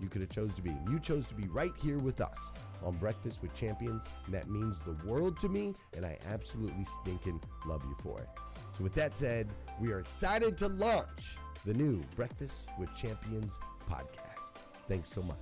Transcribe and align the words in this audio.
you 0.00 0.08
could 0.08 0.20
have 0.20 0.30
chose 0.30 0.52
to 0.54 0.62
be, 0.62 0.70
and 0.70 0.88
you 0.88 0.98
chose 0.98 1.26
to 1.26 1.34
be 1.34 1.48
right 1.48 1.72
here 1.82 1.98
with 1.98 2.20
us 2.20 2.50
on 2.82 2.94
Breakfast 2.96 3.40
with 3.42 3.54
Champions, 3.54 4.04
and 4.26 4.34
that 4.34 4.48
means 4.48 4.80
the 4.80 4.92
world 5.06 5.38
to 5.40 5.48
me, 5.48 5.74
and 5.96 6.04
I 6.04 6.18
absolutely 6.26 6.84
stinking 7.02 7.40
love 7.66 7.82
you 7.84 7.96
for 8.02 8.20
it. 8.20 8.28
So, 8.76 8.82
with 8.82 8.94
that 8.94 9.16
said, 9.16 9.48
we 9.80 9.92
are 9.92 10.00
excited 10.00 10.58
to 10.58 10.68
launch 10.68 11.36
the 11.64 11.74
new 11.74 12.02
Breakfast 12.16 12.68
with 12.78 12.94
Champions 12.96 13.58
podcast. 13.88 14.58
Thanks 14.88 15.08
so 15.08 15.22
much. 15.22 15.36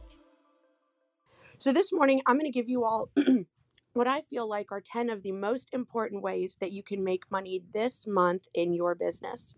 So, 1.59 1.73
this 1.73 1.93
morning, 1.93 2.21
I'm 2.27 2.37
going 2.37 2.51
to 2.51 2.57
give 2.57 2.69
you 2.69 2.85
all 2.85 3.11
what 3.95 4.07
I 4.07 4.21
feel 4.21 4.49
like 4.49 4.71
are 4.71 4.81
10 4.81 5.11
of 5.11 5.23
the 5.23 5.33
most 5.33 5.69
important 5.73 6.23
ways 6.23 6.57
that 6.61 6.73
you 6.73 6.83
can 6.83 7.03
make 7.03 7.31
money 7.31 7.63
this 7.73 8.07
month 8.07 8.49
in 8.55 8.73
your 8.73 8.95
business. 8.95 9.55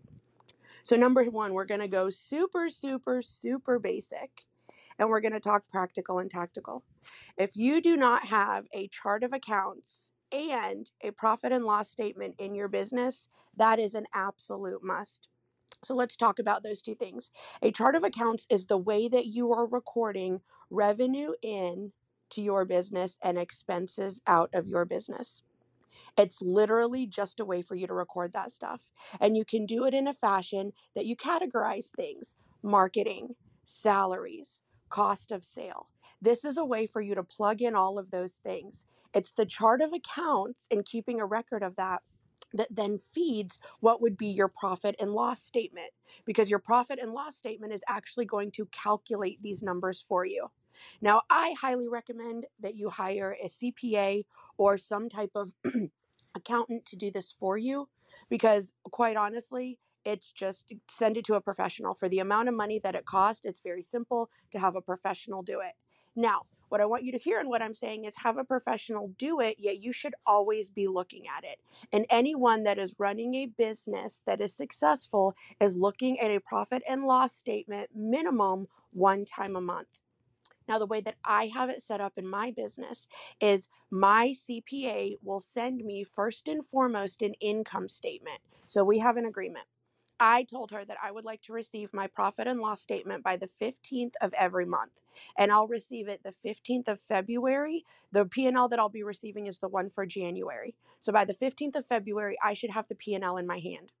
So, 0.83 0.95
number 0.95 1.23
one, 1.25 1.53
we're 1.53 1.65
going 1.65 1.81
to 1.81 1.87
go 1.87 2.09
super, 2.09 2.69
super, 2.69 3.21
super 3.21 3.79
basic 3.79 4.45
and 4.97 5.09
we're 5.09 5.21
going 5.21 5.33
to 5.33 5.39
talk 5.39 5.63
practical 5.71 6.19
and 6.19 6.29
tactical. 6.29 6.83
If 7.37 7.55
you 7.55 7.81
do 7.81 7.97
not 7.97 8.25
have 8.25 8.65
a 8.73 8.87
chart 8.87 9.23
of 9.23 9.33
accounts 9.33 10.11
and 10.31 10.91
a 11.01 11.11
profit 11.11 11.51
and 11.51 11.65
loss 11.65 11.89
statement 11.89 12.35
in 12.39 12.55
your 12.55 12.67
business, 12.67 13.27
that 13.55 13.79
is 13.79 13.93
an 13.93 14.05
absolute 14.13 14.83
must. 14.83 15.29
So 15.83 15.93
let's 15.93 16.15
talk 16.15 16.39
about 16.39 16.63
those 16.63 16.81
two 16.81 16.95
things. 16.95 17.31
A 17.61 17.71
chart 17.71 17.95
of 17.95 18.03
accounts 18.03 18.47
is 18.49 18.65
the 18.65 18.77
way 18.77 19.07
that 19.07 19.27
you 19.27 19.53
are 19.53 19.67
recording 19.67 20.41
revenue 20.69 21.33
in 21.41 21.91
to 22.31 22.41
your 22.41 22.65
business 22.65 23.19
and 23.21 23.37
expenses 23.37 24.21
out 24.25 24.49
of 24.53 24.67
your 24.67 24.85
business. 24.85 25.43
It's 26.17 26.41
literally 26.41 27.05
just 27.05 27.39
a 27.39 27.45
way 27.45 27.61
for 27.61 27.75
you 27.75 27.87
to 27.87 27.93
record 27.93 28.33
that 28.33 28.51
stuff. 28.51 28.89
And 29.19 29.37
you 29.37 29.45
can 29.45 29.65
do 29.65 29.85
it 29.85 29.93
in 29.93 30.07
a 30.07 30.13
fashion 30.13 30.73
that 30.95 31.05
you 31.05 31.15
categorize 31.15 31.91
things 31.91 32.35
marketing, 32.63 33.35
salaries, 33.63 34.59
cost 34.95 35.33
of 35.33 35.43
sale. 35.43 35.89
This 36.21 36.45
is 36.45 36.57
a 36.57 36.63
way 36.63 36.87
for 36.87 37.01
you 37.01 37.15
to 37.15 37.23
plug 37.23 37.61
in 37.61 37.75
all 37.75 37.99
of 37.99 38.11
those 38.11 38.35
things. 38.35 38.85
It's 39.13 39.31
the 39.31 39.45
chart 39.45 39.81
of 39.81 39.91
accounts 39.91 40.67
and 40.71 40.85
keeping 40.85 41.19
a 41.19 41.25
record 41.25 41.63
of 41.63 41.75
that 41.75 42.01
that 42.53 42.73
then 42.73 42.97
feeds 42.97 43.59
what 43.81 44.01
would 44.01 44.17
be 44.17 44.27
your 44.27 44.47
profit 44.47 44.95
and 44.97 45.11
loss 45.11 45.41
statement 45.41 45.89
because 46.23 46.49
your 46.49 46.59
profit 46.59 46.99
and 47.01 47.11
loss 47.11 47.35
statement 47.35 47.73
is 47.73 47.83
actually 47.89 48.23
going 48.23 48.51
to 48.51 48.65
calculate 48.67 49.41
these 49.41 49.61
numbers 49.61 50.01
for 50.07 50.25
you. 50.25 50.47
Now, 51.01 51.23
I 51.29 51.55
highly 51.59 51.89
recommend 51.89 52.45
that 52.61 52.75
you 52.75 52.89
hire 52.89 53.35
a 53.43 53.49
CPA 53.49 54.23
or 54.57 54.77
some 54.77 55.09
type 55.09 55.31
of 55.35 55.51
accountant 56.35 56.85
to 56.85 56.95
do 56.95 57.11
this 57.11 57.33
for 57.37 57.57
you 57.57 57.89
because, 58.29 58.71
quite 58.91 59.17
honestly, 59.17 59.77
it's 60.05 60.31
just 60.31 60.71
send 60.87 61.17
it 61.17 61.25
to 61.25 61.33
a 61.33 61.41
professional 61.41 61.93
for 61.93 62.07
the 62.07 62.19
amount 62.19 62.47
of 62.47 62.55
money 62.55 62.79
that 62.79 62.95
it 62.95 63.05
costs. 63.05 63.41
It's 63.43 63.59
very 63.59 63.81
simple 63.81 64.29
to 64.51 64.59
have 64.59 64.75
a 64.75 64.81
professional 64.81 65.41
do 65.41 65.59
it. 65.59 65.73
Now, 66.15 66.43
what 66.69 66.81
I 66.81 66.85
want 66.85 67.03
you 67.03 67.11
to 67.11 67.17
hear 67.17 67.39
and 67.39 67.49
what 67.49 67.61
I'm 67.61 67.73
saying 67.73 68.05
is 68.05 68.15
have 68.17 68.37
a 68.37 68.43
professional 68.43 69.11
do 69.17 69.39
it, 69.39 69.57
yet 69.59 69.81
you 69.81 69.93
should 69.93 70.15
always 70.25 70.69
be 70.69 70.87
looking 70.87 71.23
at 71.27 71.43
it. 71.43 71.59
And 71.91 72.05
anyone 72.09 72.63
that 72.63 72.77
is 72.77 72.95
running 72.97 73.35
a 73.35 73.45
business 73.45 74.21
that 74.25 74.41
is 74.41 74.55
successful 74.55 75.35
is 75.61 75.77
looking 75.77 76.19
at 76.19 76.31
a 76.31 76.39
profit 76.39 76.81
and 76.89 77.03
loss 77.03 77.35
statement 77.35 77.91
minimum 77.95 78.67
one 78.91 79.25
time 79.25 79.55
a 79.55 79.61
month. 79.61 79.99
Now, 80.67 80.79
the 80.79 80.87
way 80.87 80.99
that 81.01 81.15
I 81.23 81.51
have 81.53 81.69
it 81.69 81.83
set 81.83 82.01
up 82.01 82.13
in 82.17 82.27
my 82.27 82.51
business 82.51 83.07
is 83.39 83.69
my 83.91 84.33
CPA 84.33 85.17
will 85.21 85.39
send 85.39 85.85
me 85.85 86.03
first 86.03 86.47
and 86.47 86.65
foremost 86.65 87.21
an 87.21 87.35
income 87.39 87.87
statement. 87.87 88.39
So 88.65 88.83
we 88.83 88.97
have 88.99 89.15
an 89.15 89.25
agreement. 89.25 89.65
I 90.19 90.43
told 90.43 90.71
her 90.71 90.85
that 90.85 90.97
I 91.03 91.11
would 91.11 91.25
like 91.25 91.41
to 91.43 91.53
receive 91.53 91.93
my 91.93 92.07
profit 92.07 92.47
and 92.47 92.59
loss 92.59 92.81
statement 92.81 93.23
by 93.23 93.35
the 93.35 93.47
15th 93.47 94.13
of 94.21 94.33
every 94.33 94.65
month. 94.65 95.01
And 95.37 95.51
I'll 95.51 95.67
receive 95.67 96.07
it 96.07 96.23
the 96.23 96.31
15th 96.31 96.87
of 96.87 96.99
February. 96.99 97.83
The 98.11 98.25
P&L 98.25 98.67
that 98.69 98.79
I'll 98.79 98.89
be 98.89 99.03
receiving 99.03 99.47
is 99.47 99.59
the 99.59 99.67
one 99.67 99.89
for 99.89 100.05
January. 100.05 100.75
So 100.99 101.11
by 101.11 101.25
the 101.25 101.33
15th 101.33 101.75
of 101.75 101.85
February, 101.85 102.37
I 102.43 102.53
should 102.53 102.71
have 102.71 102.87
the 102.87 102.95
P&L 102.95 103.37
in 103.37 103.45
my 103.45 103.59
hand. 103.59 103.91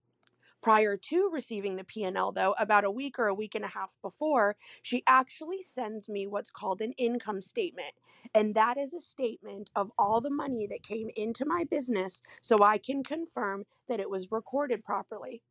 Prior 0.61 0.97
to 0.97 1.29
receiving 1.31 1.75
the 1.75 1.83
P&L 1.83 2.31
though, 2.31 2.55
about 2.57 2.85
a 2.85 2.91
week 2.91 3.19
or 3.19 3.27
a 3.27 3.35
week 3.35 3.53
and 3.53 3.65
a 3.65 3.67
half 3.67 3.95
before, 4.01 4.55
she 4.81 5.03
actually 5.05 5.61
sends 5.61 6.09
me 6.09 6.25
what's 6.25 6.49
called 6.49 6.81
an 6.81 6.93
income 6.93 7.41
statement. 7.41 7.93
And 8.33 8.55
that 8.55 8.77
is 8.77 8.93
a 8.93 8.99
statement 8.99 9.69
of 9.75 9.91
all 9.97 10.21
the 10.21 10.31
money 10.31 10.65
that 10.67 10.81
came 10.81 11.09
into 11.15 11.45
my 11.45 11.65
business 11.65 12.21
so 12.41 12.63
I 12.63 12.79
can 12.79 13.03
confirm 13.03 13.65
that 13.87 13.99
it 13.99 14.09
was 14.09 14.31
recorded 14.31 14.83
properly. 14.83 15.43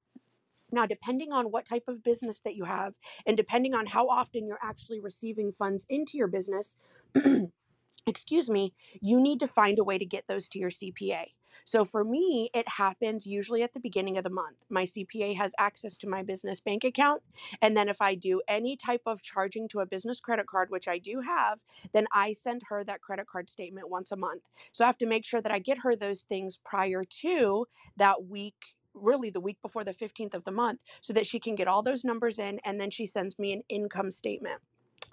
Now, 0.73 0.87
depending 0.87 1.33
on 1.33 1.47
what 1.47 1.67
type 1.67 1.85
of 1.89 2.03
business 2.03 2.41
that 2.41 2.57
you 2.57 2.65
have, 2.65 2.95
and 3.27 3.37
depending 3.37 3.75
on 3.75 3.87
how 3.87 4.09
often 4.09 4.47
you're 4.47 4.59
actually 4.63 5.01
receiving 5.01 5.53
funds 5.53 5.87
into 5.89 6.17
your 6.17 6.29
business, 6.29 6.77
excuse 8.07 8.51
me, 8.51 8.75
you 9.01 9.21
need 9.21 9.41
to 9.41 9.47
find 9.47 9.79
a 9.79 9.85
way 9.85 9.99
to 9.99 10.07
get 10.07 10.27
those 10.27 10.49
to 10.49 10.59
your 10.59 10.71
CPA. 10.71 11.27
So 11.65 11.85
for 11.85 12.05
me, 12.05 12.51
it 12.53 12.69
happens 12.69 13.27
usually 13.27 13.63
at 13.63 13.73
the 13.73 13.81
beginning 13.81 14.19
of 14.19 14.25
the 14.25 14.31
month. 14.31 14.67
My 14.69 14.85
CPA 14.85 15.37
has 15.37 15.53
access 15.59 15.97
to 15.99 16.09
my 16.09 16.23
business 16.23 16.61
bank 16.61 16.85
account. 16.85 17.23
And 17.63 17.77
then 17.77 17.89
if 17.89 18.03
I 18.03 18.15
do 18.15 18.43
any 18.49 18.77
type 18.77 19.03
of 19.07 19.23
charging 19.23 19.69
to 19.69 19.81
a 19.81 19.87
business 19.87 20.21
credit 20.21 20.47
card, 20.47 20.71
which 20.71 20.89
I 20.89 20.99
do 20.99 21.21
have, 21.21 21.61
then 21.93 22.07
I 22.13 22.33
send 22.33 22.63
her 22.69 22.85
that 22.85 23.01
credit 23.01 23.27
card 23.27 23.49
statement 23.49 23.89
once 23.89 24.13
a 24.13 24.17
month. 24.17 24.51
So 24.73 24.85
I 24.85 24.89
have 24.89 24.99
to 24.99 25.07
make 25.07 25.25
sure 25.25 25.41
that 25.41 25.53
I 25.53 25.59
get 25.59 25.79
her 25.79 25.97
those 25.97 26.23
things 26.23 26.59
prior 26.63 27.05
to 27.05 27.67
that 27.97 28.25
week 28.25 28.75
really 28.95 29.31
the 29.31 29.41
week 29.41 29.59
before 29.63 29.85
the 29.85 29.95
15th 29.95 30.35
of 30.35 30.45
the 30.45 30.53
month 30.53 30.83
so 31.01 31.13
that 31.13 31.27
she 31.27 31.39
can 31.39 31.55
get 31.55 31.69
all 31.69 31.83
those 31.83 32.05
numbers 32.05 32.39
in 32.39 32.61
and 32.65 32.81
then 32.81 32.91
she 32.91 33.07
sends 33.07 33.39
me 33.39 33.53
an 33.53 33.63
income 33.69 34.11
statement. 34.11 34.61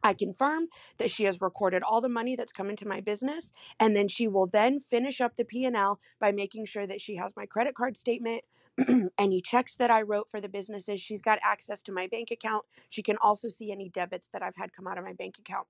I 0.04 0.14
confirm 0.14 0.68
that 0.98 1.12
she 1.12 1.26
has 1.26 1.42
recorded 1.42 1.84
all 1.84 2.02
the 2.02 2.10
money 2.10 2.36
that's 2.36 2.52
come 2.52 2.70
into 2.70 2.88
my 2.88 3.02
business 3.02 3.52
and 3.80 3.96
then 3.96 4.08
she 4.08 4.28
will 4.28 4.48
then 4.48 4.80
finish 4.80 5.22
up 5.22 5.36
the 5.36 5.46
P&L 5.46 6.00
by 6.20 6.32
making 6.32 6.66
sure 6.66 6.88
that 6.88 7.02
she 7.02 7.16
has 7.18 7.36
my 7.36 7.46
credit 7.46 7.76
card 7.76 7.98
statement 7.98 8.44
any 9.18 9.42
checks 9.42 9.76
that 9.76 9.92
I 9.92 10.02
wrote 10.02 10.30
for 10.30 10.40
the 10.40 10.48
businesses 10.48 11.02
she's 11.02 11.22
got 11.22 11.40
access 11.44 11.82
to 11.84 11.92
my 11.92 12.08
bank 12.08 12.32
account 12.32 12.64
she 12.90 13.04
can 13.04 13.18
also 13.22 13.50
see 13.50 13.70
any 13.72 13.90
debits 13.90 14.30
that 14.30 14.42
I've 14.42 14.56
had 14.56 14.72
come 14.72 14.88
out 14.88 14.98
of 14.98 15.04
my 15.04 15.14
bank 15.14 15.36
account 15.40 15.68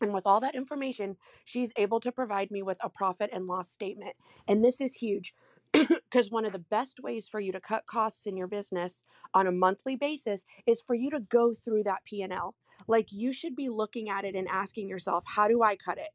and 0.00 0.12
with 0.12 0.26
all 0.26 0.40
that 0.40 0.54
information, 0.54 1.16
she's 1.44 1.72
able 1.76 2.00
to 2.00 2.12
provide 2.12 2.50
me 2.50 2.62
with 2.62 2.76
a 2.82 2.90
profit 2.90 3.30
and 3.32 3.46
loss 3.46 3.70
statement. 3.70 4.14
And 4.46 4.64
this 4.64 4.80
is 4.80 4.94
huge 4.94 5.34
because 6.10 6.30
one 6.30 6.44
of 6.44 6.52
the 6.52 6.58
best 6.58 7.00
ways 7.00 7.28
for 7.28 7.40
you 7.40 7.52
to 7.52 7.60
cut 7.60 7.86
costs 7.86 8.26
in 8.26 8.36
your 8.36 8.46
business 8.46 9.02
on 9.34 9.46
a 9.46 9.52
monthly 9.52 9.96
basis 9.96 10.44
is 10.66 10.82
for 10.82 10.94
you 10.94 11.10
to 11.10 11.20
go 11.20 11.52
through 11.52 11.82
that 11.84 12.04
P&L. 12.04 12.54
Like 12.86 13.12
you 13.12 13.32
should 13.32 13.56
be 13.56 13.68
looking 13.68 14.08
at 14.08 14.24
it 14.24 14.34
and 14.34 14.48
asking 14.48 14.88
yourself, 14.88 15.24
how 15.26 15.48
do 15.48 15.62
I 15.62 15.76
cut 15.76 15.98
it? 15.98 16.10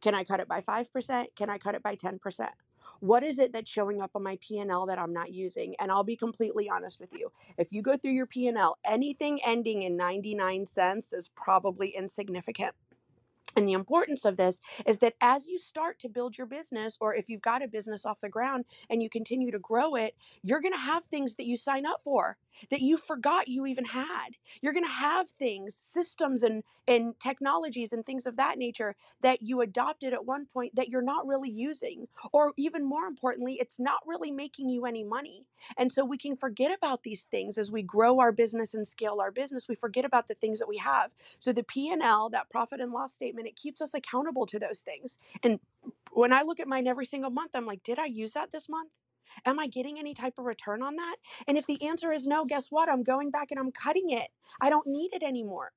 Can 0.00 0.14
I 0.14 0.24
cut 0.24 0.40
it 0.40 0.48
by 0.48 0.60
5%? 0.60 1.26
Can 1.36 1.50
I 1.50 1.58
cut 1.58 1.74
it 1.74 1.82
by 1.82 1.96
10%? 1.96 2.48
What 3.00 3.22
is 3.22 3.38
it 3.38 3.52
that's 3.52 3.70
showing 3.70 4.00
up 4.00 4.12
on 4.14 4.22
my 4.22 4.38
P&L 4.40 4.86
that 4.86 4.98
I'm 4.98 5.12
not 5.12 5.32
using? 5.32 5.74
And 5.80 5.90
I'll 5.90 6.04
be 6.04 6.16
completely 6.16 6.68
honest 6.68 7.00
with 7.00 7.12
you. 7.12 7.30
If 7.58 7.72
you 7.72 7.82
go 7.82 7.96
through 7.96 8.12
your 8.12 8.26
P&L, 8.26 8.78
anything 8.84 9.40
ending 9.44 9.82
in 9.82 9.96
99 9.96 10.66
cents 10.66 11.12
is 11.12 11.30
probably 11.34 11.88
insignificant 11.88 12.74
and 13.56 13.68
the 13.68 13.72
importance 13.72 14.24
of 14.24 14.36
this 14.36 14.60
is 14.86 14.98
that 14.98 15.14
as 15.20 15.46
you 15.46 15.58
start 15.58 15.98
to 16.00 16.08
build 16.08 16.36
your 16.36 16.46
business, 16.46 16.96
or 17.00 17.14
if 17.14 17.28
you've 17.28 17.42
got 17.42 17.62
a 17.62 17.68
business 17.68 18.04
off 18.04 18.20
the 18.20 18.28
ground 18.28 18.64
and 18.90 19.02
you 19.02 19.10
continue 19.10 19.50
to 19.50 19.58
grow 19.58 19.94
it, 19.94 20.14
you're 20.42 20.60
going 20.60 20.74
to 20.74 20.78
have 20.78 21.04
things 21.06 21.34
that 21.36 21.46
you 21.46 21.56
sign 21.56 21.86
up 21.86 22.00
for 22.04 22.36
that 22.70 22.80
you 22.80 22.96
forgot 22.96 23.48
you 23.48 23.66
even 23.66 23.86
had. 23.86 24.30
You're 24.60 24.72
going 24.72 24.84
to 24.84 24.90
have 24.90 25.30
things, 25.30 25.76
systems 25.80 26.42
and, 26.42 26.62
and 26.86 27.18
technologies 27.20 27.92
and 27.92 28.04
things 28.04 28.26
of 28.26 28.36
that 28.36 28.58
nature 28.58 28.94
that 29.22 29.42
you 29.42 29.60
adopted 29.60 30.12
at 30.12 30.24
one 30.24 30.46
point 30.46 30.74
that 30.76 30.88
you're 30.88 31.02
not 31.02 31.26
really 31.26 31.50
using. 31.50 32.08
Or 32.32 32.52
even 32.56 32.84
more 32.84 33.06
importantly, 33.06 33.58
it's 33.60 33.78
not 33.78 34.00
really 34.06 34.30
making 34.30 34.68
you 34.68 34.86
any 34.86 35.04
money. 35.04 35.46
And 35.76 35.92
so 35.92 36.04
we 36.04 36.18
can 36.18 36.36
forget 36.36 36.76
about 36.76 37.02
these 37.02 37.22
things 37.30 37.58
as 37.58 37.70
we 37.70 37.82
grow 37.82 38.20
our 38.20 38.32
business 38.32 38.74
and 38.74 38.86
scale 38.86 39.18
our 39.20 39.30
business. 39.30 39.68
We 39.68 39.74
forget 39.74 40.04
about 40.04 40.28
the 40.28 40.34
things 40.34 40.58
that 40.58 40.68
we 40.68 40.78
have. 40.78 41.10
So 41.38 41.52
the 41.52 41.62
P&L, 41.62 42.30
that 42.30 42.50
profit 42.50 42.80
and 42.80 42.92
loss 42.92 43.12
statement, 43.12 43.45
it 43.46 43.56
keeps 43.56 43.80
us 43.80 43.94
accountable 43.94 44.46
to 44.46 44.58
those 44.58 44.80
things. 44.80 45.18
And 45.42 45.60
when 46.12 46.32
I 46.32 46.42
look 46.42 46.60
at 46.60 46.68
mine 46.68 46.86
every 46.86 47.06
single 47.06 47.30
month, 47.30 47.52
I'm 47.54 47.66
like, 47.66 47.82
did 47.82 47.98
I 47.98 48.06
use 48.06 48.32
that 48.32 48.52
this 48.52 48.68
month? 48.68 48.90
Am 49.44 49.58
I 49.58 49.66
getting 49.66 49.98
any 49.98 50.14
type 50.14 50.34
of 50.38 50.44
return 50.44 50.82
on 50.82 50.96
that? 50.96 51.16
And 51.46 51.58
if 51.58 51.66
the 51.66 51.86
answer 51.86 52.12
is 52.12 52.26
no, 52.26 52.44
guess 52.44 52.68
what? 52.70 52.88
I'm 52.88 53.02
going 53.02 53.30
back 53.30 53.50
and 53.50 53.60
I'm 53.60 53.72
cutting 53.72 54.10
it. 54.10 54.28
I 54.60 54.70
don't 54.70 54.86
need 54.86 55.12
it 55.12 55.22
anymore. 55.22 55.72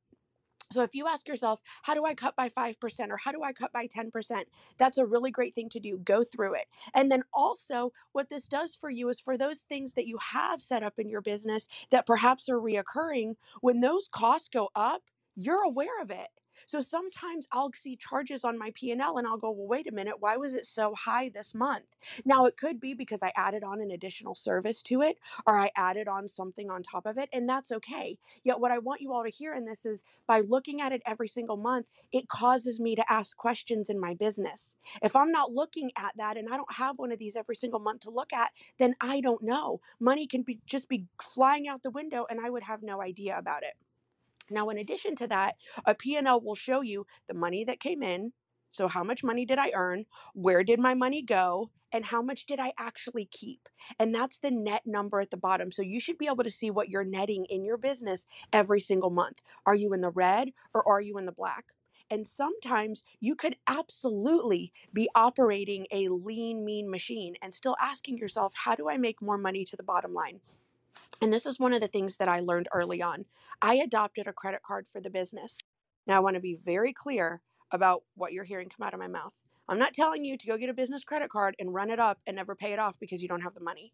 So 0.72 0.84
if 0.84 0.94
you 0.94 1.08
ask 1.08 1.28
yourself, 1.28 1.62
how 1.82 1.96
do 1.96 2.06
I 2.06 2.14
cut 2.14 2.36
by 2.36 2.48
5% 2.48 3.10
or 3.10 3.18
how 3.18 3.32
do 3.32 3.42
I 3.44 3.54
cut 3.54 3.74
by 3.74 3.88
10%? 3.88 4.44
That's 4.78 5.00
a 5.00 5.06
really 5.06 5.32
great 5.32 5.56
thing 5.56 5.68
to 5.70 5.80
do. 5.80 5.98
Go 5.98 6.24
through 6.24 6.54
it. 6.56 6.68
And 6.94 7.12
then 7.12 7.24
also, 7.34 7.92
what 8.12 8.30
this 8.30 8.48
does 8.48 8.76
for 8.76 8.92
you 8.92 9.10
is 9.10 9.20
for 9.20 9.36
those 9.36 9.62
things 9.64 9.96
that 9.96 10.06
you 10.06 10.20
have 10.20 10.62
set 10.62 10.84
up 10.84 11.00
in 11.00 11.10
your 11.10 11.22
business 11.22 11.68
that 11.90 12.06
perhaps 12.06 12.50
are 12.50 12.60
reoccurring, 12.60 13.34
when 13.62 13.82
those 13.82 14.08
costs 14.12 14.50
go 14.50 14.70
up, 14.76 15.02
you're 15.36 15.64
aware 15.64 16.02
of 16.02 16.12
it. 16.12 16.28
So 16.70 16.82
sometimes 16.82 17.48
I'll 17.52 17.72
see 17.74 17.96
charges 17.96 18.46
on 18.46 18.56
my 18.56 18.70
P&L 18.76 19.18
and 19.18 19.26
I'll 19.26 19.40
go, 19.40 19.50
well, 19.50 19.66
wait 19.66 19.88
a 19.88 19.92
minute, 19.92 20.18
why 20.20 20.38
was 20.38 20.54
it 20.54 20.68
so 20.68 20.94
high 20.94 21.30
this 21.30 21.56
month? 21.56 21.98
Now 22.26 22.46
it 22.46 22.58
could 22.58 22.80
be 22.80 22.94
because 22.94 23.24
I 23.24 23.34
added 23.36 23.64
on 23.64 23.82
an 23.82 23.90
additional 23.90 24.36
service 24.36 24.84
to 24.84 25.02
it 25.02 25.18
or 25.48 25.58
I 25.58 25.72
added 25.76 26.08
on 26.08 26.28
something 26.28 26.70
on 26.70 26.84
top 26.84 27.08
of 27.08 27.18
it, 27.18 27.28
and 27.34 27.50
that's 27.50 27.72
okay. 27.72 28.20
Yet 28.44 28.60
what 28.60 28.72
I 28.72 28.78
want 28.78 29.02
you 29.02 29.12
all 29.12 29.24
to 29.24 29.32
hear 29.32 29.56
in 29.56 29.66
this 29.66 29.84
is 29.84 30.04
by 30.28 30.42
looking 30.42 30.80
at 30.80 30.92
it 30.92 31.02
every 31.08 31.28
single 31.28 31.58
month, 31.58 31.88
it 32.12 32.30
causes 32.30 32.80
me 32.80 32.96
to 32.96 33.12
ask 33.12 33.36
questions 33.36 33.90
in 33.90 34.00
my 34.00 34.14
business. 34.14 34.76
If 35.02 35.16
I'm 35.16 35.32
not 35.32 35.52
looking 35.52 35.90
at 35.98 36.14
that 36.18 36.38
and 36.38 36.54
I 36.54 36.56
don't 36.56 36.74
have 36.74 37.00
one 37.00 37.12
of 37.12 37.18
these 37.18 37.36
every 37.36 37.56
single 37.56 37.80
month 37.80 38.02
to 38.02 38.12
look 38.12 38.32
at, 38.32 38.52
then 38.78 38.94
I 39.02 39.22
don't 39.22 39.42
know. 39.42 39.82
Money 40.00 40.28
can 40.28 40.44
be 40.44 40.60
just 40.68 40.88
be 40.88 41.08
flying 41.20 41.68
out 41.68 41.82
the 41.82 41.90
window 41.90 42.28
and 42.30 42.40
I 42.40 42.52
would 42.52 42.62
have 42.62 42.84
no 42.84 43.02
idea 43.02 43.40
about 43.40 43.64
it. 43.64 43.74
Now, 44.50 44.70
in 44.70 44.78
addition 44.78 45.16
to 45.18 45.28
that, 45.28 45.56
a 45.86 45.96
P&L 45.96 46.42
will 46.42 46.56
show 46.56 46.82
you 46.82 47.06
the 47.28 47.34
money 47.34 47.64
that 47.64 47.80
came 47.80 48.04
in. 48.04 48.34
So, 48.72 48.88
how 48.88 49.04
much 49.04 49.24
money 49.24 49.46
did 49.46 49.58
I 49.58 49.72
earn? 49.74 50.06
Where 50.34 50.64
did 50.64 50.80
my 50.80 50.94
money 50.94 51.22
go? 51.22 51.72
And 51.92 52.06
how 52.06 52.22
much 52.22 52.46
did 52.46 52.60
I 52.60 52.74
actually 52.78 53.26
keep? 53.26 53.68
And 53.98 54.14
that's 54.14 54.38
the 54.38 54.52
net 54.52 54.84
number 54.86 55.20
at 55.20 55.32
the 55.32 55.38
bottom. 55.38 55.72
So, 55.72 55.82
you 55.82 56.00
should 56.00 56.18
be 56.18 56.28
able 56.28 56.44
to 56.44 56.52
see 56.52 56.70
what 56.70 56.90
you're 56.90 57.04
netting 57.04 57.46
in 57.46 57.66
your 57.66 57.78
business 57.78 58.28
every 58.54 58.80
single 58.80 59.10
month. 59.10 59.42
Are 59.66 59.76
you 59.76 59.94
in 59.94 60.02
the 60.02 60.12
red 60.12 60.50
or 60.74 60.88
are 60.88 61.02
you 61.02 61.18
in 61.18 61.26
the 61.26 61.32
black? 61.32 61.66
And 62.12 62.28
sometimes 62.28 63.04
you 63.20 63.36
could 63.36 63.56
absolutely 63.68 64.74
be 64.94 65.10
operating 65.14 65.86
a 65.92 66.08
lean, 66.10 66.66
mean 66.66 66.90
machine 66.90 67.36
and 67.42 67.54
still 67.54 67.76
asking 67.80 68.18
yourself, 68.18 68.54
how 68.56 68.76
do 68.76 68.90
I 68.90 68.98
make 68.98 69.22
more 69.22 69.38
money 69.38 69.64
to 69.66 69.76
the 69.76 69.84
bottom 69.84 70.14
line? 70.14 70.40
And 71.22 71.34
this 71.34 71.46
is 71.46 71.60
one 71.60 71.74
of 71.74 71.82
the 71.82 71.88
things 71.88 72.18
that 72.18 72.30
I 72.30 72.40
learned 72.40 72.70
early 72.74 73.02
on. 73.02 73.26
I 73.62 73.76
adopted 73.76 74.28
a 74.28 74.34
credit 74.34 74.62
card 74.66 74.88
for 74.88 75.02
the 75.02 75.10
business. 75.10 75.58
Now, 76.08 76.18
I 76.18 76.20
want 76.22 76.36
to 76.36 76.42
be 76.42 76.56
very 76.56 76.94
clear 76.94 77.42
about 77.72 78.04
what 78.16 78.34
you're 78.34 78.44
hearing 78.46 78.70
come 78.70 78.86
out 78.86 78.94
of 78.94 79.00
my 79.00 79.08
mouth. 79.08 79.34
I'm 79.68 79.80
not 79.80 79.94
telling 79.94 80.26
you 80.26 80.38
to 80.38 80.48
go 80.48 80.58
get 80.58 80.70
a 80.70 80.74
business 80.74 81.04
credit 81.04 81.30
card 81.30 81.56
and 81.60 81.74
run 81.74 81.92
it 81.92 82.00
up 82.00 82.20
and 82.26 82.36
never 82.36 82.56
pay 82.56 82.74
it 82.74 82.80
off 82.80 83.00
because 83.00 83.22
you 83.22 83.28
don't 83.28 83.42
have 83.42 83.54
the 83.54 83.60
money. 83.60 83.94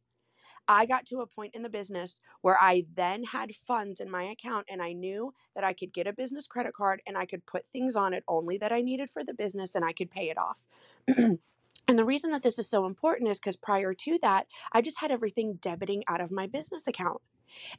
I 0.68 0.86
got 0.86 1.06
to 1.08 1.22
a 1.22 1.28
point 1.28 1.54
in 1.54 1.62
the 1.62 1.70
business 1.70 2.20
where 2.42 2.58
I 2.60 2.86
then 2.96 3.24
had 3.24 3.56
funds 3.56 4.00
in 4.00 4.10
my 4.10 4.24
account 4.24 4.66
and 4.70 4.82
I 4.82 4.94
knew 4.94 5.34
that 5.54 5.64
I 5.64 5.74
could 5.74 5.94
get 5.94 6.08
a 6.08 6.14
business 6.14 6.48
credit 6.48 6.74
card 6.74 7.02
and 7.06 7.18
I 7.18 7.26
could 7.26 7.46
put 7.46 7.66
things 7.72 7.96
on 7.96 8.14
it 8.14 8.24
only 8.28 8.58
that 8.58 8.72
I 8.72 8.82
needed 8.82 9.10
for 9.10 9.24
the 9.24 9.34
business 9.34 9.76
and 9.76 9.86
I 9.86 9.94
could 9.94 10.10
pay 10.10 10.30
it 10.30 10.38
off. 10.38 10.66
Mm-hmm. 11.10 11.36
And 11.88 12.00
the 12.00 12.06
reason 12.06 12.32
that 12.32 12.42
this 12.42 12.58
is 12.58 12.70
so 12.70 12.86
important 12.86 13.30
is 13.30 13.40
because 13.40 13.58
prior 13.58 13.94
to 13.94 14.18
that, 14.22 14.48
I 14.72 14.82
just 14.82 15.00
had 15.00 15.12
everything 15.12 15.60
debiting 15.62 16.02
out 16.08 16.22
of 16.22 16.32
my 16.32 16.48
business 16.48 16.88
account. 16.88 17.22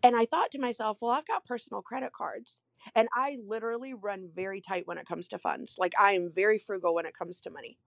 And 0.03 0.17
I 0.17 0.27
thought 0.27 0.51
to 0.53 0.61
myself, 0.61 0.99
well, 1.01 1.11
I've 1.11 1.27
got 1.27 1.45
personal 1.45 1.83
credit 1.83 2.13
cards. 2.13 2.61
And 2.95 3.09
I 3.13 3.39
literally 3.45 3.95
run 3.95 4.29
very 4.35 4.61
tight 4.61 4.87
when 4.87 4.99
it 4.99 5.07
comes 5.07 5.27
to 5.29 5.39
funds. 5.39 5.75
Like 5.79 5.95
I 5.99 6.13
am 6.13 6.31
very 6.31 6.59
frugal 6.59 6.95
when 6.95 7.07
it 7.07 7.17
comes 7.17 7.41
to 7.43 7.51
money. 7.51 7.79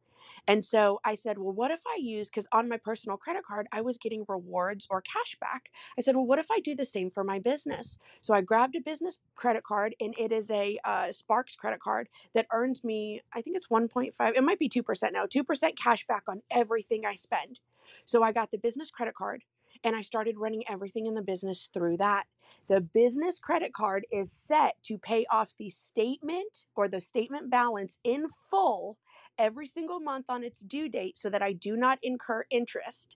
And 0.47 0.63
so 0.63 0.99
I 1.05 1.15
said, 1.15 1.37
well, 1.37 1.53
what 1.53 1.71
if 1.71 1.81
I 1.87 1.97
use, 1.99 2.29
because 2.29 2.47
on 2.51 2.69
my 2.69 2.77
personal 2.77 3.17
credit 3.17 3.43
card, 3.43 3.67
I 3.71 3.81
was 3.81 3.97
getting 3.97 4.25
rewards 4.27 4.87
or 4.89 5.01
cash 5.01 5.35
back. 5.39 5.71
I 5.97 6.01
said, 6.01 6.15
well, 6.15 6.25
what 6.25 6.39
if 6.39 6.51
I 6.51 6.59
do 6.59 6.75
the 6.75 6.85
same 6.85 7.09
for 7.09 7.23
my 7.23 7.39
business? 7.39 7.97
So 8.21 8.33
I 8.33 8.41
grabbed 8.41 8.75
a 8.75 8.81
business 8.81 9.17
credit 9.35 9.63
card, 9.63 9.95
and 9.99 10.13
it 10.17 10.31
is 10.31 10.49
a 10.51 10.79
uh, 10.83 11.11
Sparks 11.11 11.55
credit 11.55 11.79
card 11.79 12.09
that 12.33 12.47
earns 12.51 12.83
me, 12.83 13.21
I 13.33 13.41
think 13.41 13.57
it's 13.57 13.67
1.5, 13.67 14.13
it 14.35 14.43
might 14.43 14.59
be 14.59 14.69
2% 14.69 15.11
now, 15.11 15.25
2% 15.25 15.77
cash 15.77 16.05
back 16.07 16.23
on 16.27 16.41
everything 16.51 17.05
I 17.05 17.15
spend. 17.15 17.59
So 18.05 18.23
I 18.23 18.31
got 18.31 18.51
the 18.51 18.57
business 18.57 18.91
credit 18.91 19.15
card 19.15 19.43
and 19.83 19.95
I 19.95 20.01
started 20.01 20.37
running 20.37 20.63
everything 20.67 21.05
in 21.05 21.13
the 21.13 21.21
business 21.21 21.69
through 21.73 21.97
that. 21.97 22.25
The 22.67 22.81
business 22.81 23.39
credit 23.39 23.73
card 23.73 24.05
is 24.11 24.31
set 24.31 24.75
to 24.83 24.97
pay 24.97 25.25
off 25.31 25.55
the 25.57 25.69
statement 25.69 26.65
or 26.75 26.87
the 26.87 26.99
statement 26.99 27.49
balance 27.49 27.99
in 28.03 28.27
full 28.49 28.97
every 29.39 29.65
single 29.65 29.99
month 29.99 30.25
on 30.29 30.43
its 30.43 30.59
due 30.59 30.89
date 30.89 31.17
so 31.17 31.29
that 31.29 31.41
I 31.41 31.53
do 31.53 31.75
not 31.75 31.97
incur 32.03 32.45
interest, 32.51 33.15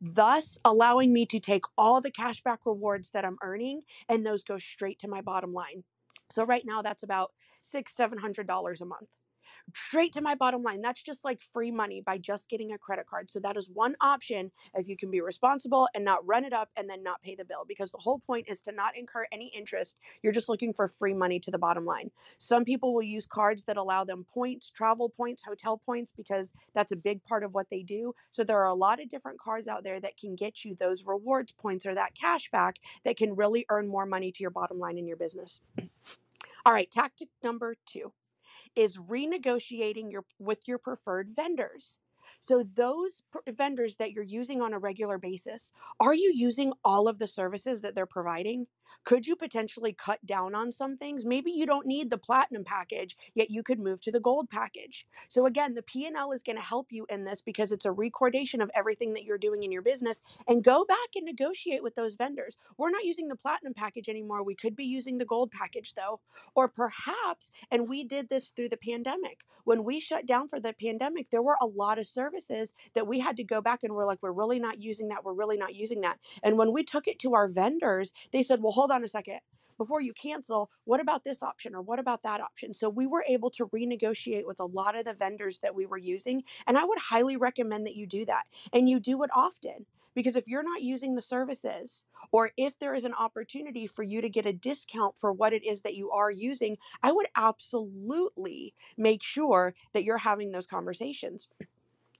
thus 0.00 0.58
allowing 0.64 1.12
me 1.12 1.26
to 1.26 1.40
take 1.40 1.64
all 1.76 2.00
the 2.00 2.10
cashback 2.10 2.58
rewards 2.64 3.10
that 3.10 3.24
I'm 3.24 3.38
earning 3.42 3.82
and 4.08 4.24
those 4.24 4.44
go 4.44 4.56
straight 4.56 4.98
to 5.00 5.08
my 5.08 5.20
bottom 5.20 5.52
line. 5.52 5.84
So 6.30 6.44
right 6.44 6.64
now 6.64 6.80
that's 6.80 7.02
about 7.02 7.32
six, 7.60 7.94
seven 7.94 8.18
hundred 8.18 8.46
dollars 8.46 8.80
a 8.80 8.86
month 8.86 9.08
straight 9.72 10.12
to 10.12 10.20
my 10.20 10.34
bottom 10.34 10.62
line. 10.62 10.80
That's 10.82 11.02
just 11.02 11.24
like 11.24 11.40
free 11.52 11.70
money 11.70 12.02
by 12.04 12.18
just 12.18 12.48
getting 12.48 12.72
a 12.72 12.78
credit 12.78 13.06
card. 13.06 13.30
So 13.30 13.40
that 13.40 13.56
is 13.56 13.70
one 13.72 13.96
option 14.00 14.50
if 14.74 14.88
you 14.88 14.96
can 14.96 15.10
be 15.10 15.20
responsible 15.20 15.88
and 15.94 16.04
not 16.04 16.26
run 16.26 16.44
it 16.44 16.52
up 16.52 16.70
and 16.76 16.88
then 16.88 17.02
not 17.02 17.22
pay 17.22 17.34
the 17.34 17.44
bill 17.44 17.64
because 17.66 17.90
the 17.90 17.98
whole 17.98 18.18
point 18.20 18.46
is 18.48 18.60
to 18.62 18.72
not 18.72 18.96
incur 18.96 19.26
any 19.32 19.52
interest. 19.56 19.96
You're 20.22 20.32
just 20.32 20.48
looking 20.48 20.72
for 20.72 20.88
free 20.88 21.14
money 21.14 21.40
to 21.40 21.50
the 21.50 21.58
bottom 21.58 21.84
line. 21.84 22.10
Some 22.38 22.64
people 22.64 22.94
will 22.94 23.02
use 23.02 23.26
cards 23.26 23.64
that 23.64 23.76
allow 23.76 24.04
them 24.04 24.24
points, 24.32 24.70
travel 24.70 25.08
points, 25.08 25.42
hotel 25.42 25.80
points 25.84 26.12
because 26.12 26.52
that's 26.74 26.92
a 26.92 26.96
big 26.96 27.24
part 27.24 27.44
of 27.44 27.54
what 27.54 27.68
they 27.70 27.82
do. 27.82 28.14
So 28.30 28.44
there 28.44 28.58
are 28.60 28.68
a 28.68 28.74
lot 28.74 29.00
of 29.00 29.08
different 29.08 29.40
cards 29.40 29.68
out 29.68 29.84
there 29.84 30.00
that 30.00 30.16
can 30.16 30.34
get 30.34 30.64
you 30.64 30.74
those 30.74 31.04
rewards 31.04 31.52
points 31.52 31.86
or 31.86 31.94
that 31.94 32.14
cash 32.14 32.50
back 32.50 32.76
that 33.04 33.16
can 33.16 33.34
really 33.34 33.66
earn 33.70 33.88
more 33.88 34.06
money 34.06 34.30
to 34.32 34.42
your 34.42 34.50
bottom 34.50 34.78
line 34.78 34.98
in 34.98 35.06
your 35.06 35.16
business. 35.16 35.60
All 36.66 36.72
right, 36.72 36.90
tactic 36.90 37.28
number 37.42 37.76
2 37.86 38.12
is 38.76 38.98
renegotiating 38.98 40.10
your 40.10 40.24
with 40.38 40.66
your 40.66 40.78
preferred 40.78 41.28
vendors. 41.34 41.98
So, 42.40 42.62
those 42.74 43.22
vendors 43.48 43.96
that 43.96 44.12
you're 44.12 44.24
using 44.24 44.60
on 44.60 44.74
a 44.74 44.78
regular 44.78 45.18
basis, 45.18 45.72
are 46.00 46.14
you 46.14 46.32
using 46.34 46.72
all 46.84 47.08
of 47.08 47.18
the 47.18 47.26
services 47.26 47.80
that 47.82 47.94
they're 47.94 48.06
providing? 48.06 48.66
Could 49.04 49.26
you 49.26 49.36
potentially 49.36 49.92
cut 49.92 50.24
down 50.24 50.54
on 50.54 50.72
some 50.72 50.96
things? 50.96 51.24
Maybe 51.24 51.50
you 51.50 51.66
don't 51.66 51.86
need 51.86 52.10
the 52.10 52.18
platinum 52.18 52.64
package, 52.64 53.16
yet 53.34 53.50
you 53.50 53.62
could 53.62 53.78
move 53.78 54.00
to 54.02 54.12
the 54.12 54.20
gold 54.20 54.48
package. 54.50 55.06
So 55.28 55.46
again, 55.46 55.74
the 55.74 55.82
P&L 55.82 56.32
is 56.32 56.42
going 56.42 56.56
to 56.56 56.62
help 56.62 56.88
you 56.90 57.06
in 57.10 57.24
this 57.24 57.42
because 57.42 57.72
it's 57.72 57.84
a 57.84 57.92
recordation 57.92 58.60
of 58.60 58.70
everything 58.74 59.12
that 59.14 59.24
you're 59.24 59.38
doing 59.38 59.62
in 59.62 59.72
your 59.72 59.82
business 59.82 60.22
and 60.48 60.64
go 60.64 60.84
back 60.84 60.98
and 61.14 61.24
negotiate 61.24 61.82
with 61.82 61.94
those 61.94 62.14
vendors. 62.14 62.56
We're 62.78 62.90
not 62.90 63.04
using 63.04 63.28
the 63.28 63.36
platinum 63.36 63.74
package 63.74 64.08
anymore. 64.08 64.42
We 64.42 64.54
could 64.54 64.76
be 64.76 64.84
using 64.84 65.18
the 65.18 65.24
gold 65.24 65.50
package 65.50 65.94
though. 65.94 66.20
Or 66.54 66.68
perhaps, 66.68 67.50
and 67.70 67.88
we 67.88 68.04
did 68.04 68.28
this 68.28 68.50
through 68.50 68.70
the 68.70 68.76
pandemic. 68.76 69.40
When 69.64 69.84
we 69.84 69.98
shut 69.98 70.26
down 70.26 70.48
for 70.48 70.60
the 70.60 70.74
pandemic, 70.74 71.30
there 71.30 71.42
were 71.42 71.56
a 71.60 71.66
lot 71.66 71.98
of 71.98 72.06
services 72.06 72.74
that 72.94 73.06
we 73.06 73.20
had 73.20 73.36
to 73.38 73.44
go 73.44 73.60
back 73.62 73.82
and 73.82 73.94
we're 73.94 74.04
like, 74.04 74.18
we're 74.22 74.32
really 74.32 74.58
not 74.58 74.80
using 74.80 75.08
that. 75.08 75.24
We're 75.24 75.32
really 75.32 75.56
not 75.56 75.74
using 75.74 76.02
that. 76.02 76.18
And 76.42 76.58
when 76.58 76.72
we 76.72 76.84
took 76.84 77.08
it 77.08 77.18
to 77.20 77.34
our 77.34 77.48
vendors, 77.48 78.12
they 78.32 78.42
said, 78.42 78.62
well, 78.62 78.72
hold 78.74 78.90
on 78.90 79.02
a 79.02 79.08
second 79.08 79.40
before 79.76 80.00
you 80.00 80.12
cancel, 80.12 80.70
what 80.84 81.00
about 81.00 81.24
this 81.24 81.42
option 81.42 81.74
or 81.74 81.82
what 81.82 81.98
about 81.98 82.22
that 82.22 82.40
option? 82.40 82.74
So 82.74 82.88
we 82.88 83.06
were 83.06 83.24
able 83.28 83.50
to 83.50 83.66
renegotiate 83.66 84.46
with 84.46 84.60
a 84.60 84.66
lot 84.66 84.96
of 84.96 85.04
the 85.04 85.14
vendors 85.14 85.60
that 85.60 85.74
we 85.74 85.86
were 85.86 85.98
using. 85.98 86.42
And 86.66 86.78
I 86.78 86.84
would 86.84 86.98
highly 86.98 87.36
recommend 87.36 87.86
that 87.86 87.96
you 87.96 88.06
do 88.06 88.24
that 88.26 88.44
and 88.72 88.88
you 88.88 89.00
do 89.00 89.22
it 89.22 89.30
often. 89.34 89.86
Because 90.14 90.36
if 90.36 90.46
you're 90.46 90.62
not 90.62 90.80
using 90.80 91.16
the 91.16 91.20
services, 91.20 92.04
or 92.30 92.52
if 92.56 92.78
there 92.78 92.94
is 92.94 93.04
an 93.04 93.14
opportunity 93.14 93.88
for 93.88 94.04
you 94.04 94.20
to 94.20 94.28
get 94.28 94.46
a 94.46 94.52
discount 94.52 95.18
for 95.18 95.32
what 95.32 95.52
it 95.52 95.64
is 95.64 95.82
that 95.82 95.96
you 95.96 96.12
are 96.12 96.30
using, 96.30 96.76
I 97.02 97.10
would 97.10 97.26
absolutely 97.34 98.74
make 98.96 99.24
sure 99.24 99.74
that 99.92 100.04
you're 100.04 100.18
having 100.18 100.52
those 100.52 100.68
conversations 100.68 101.48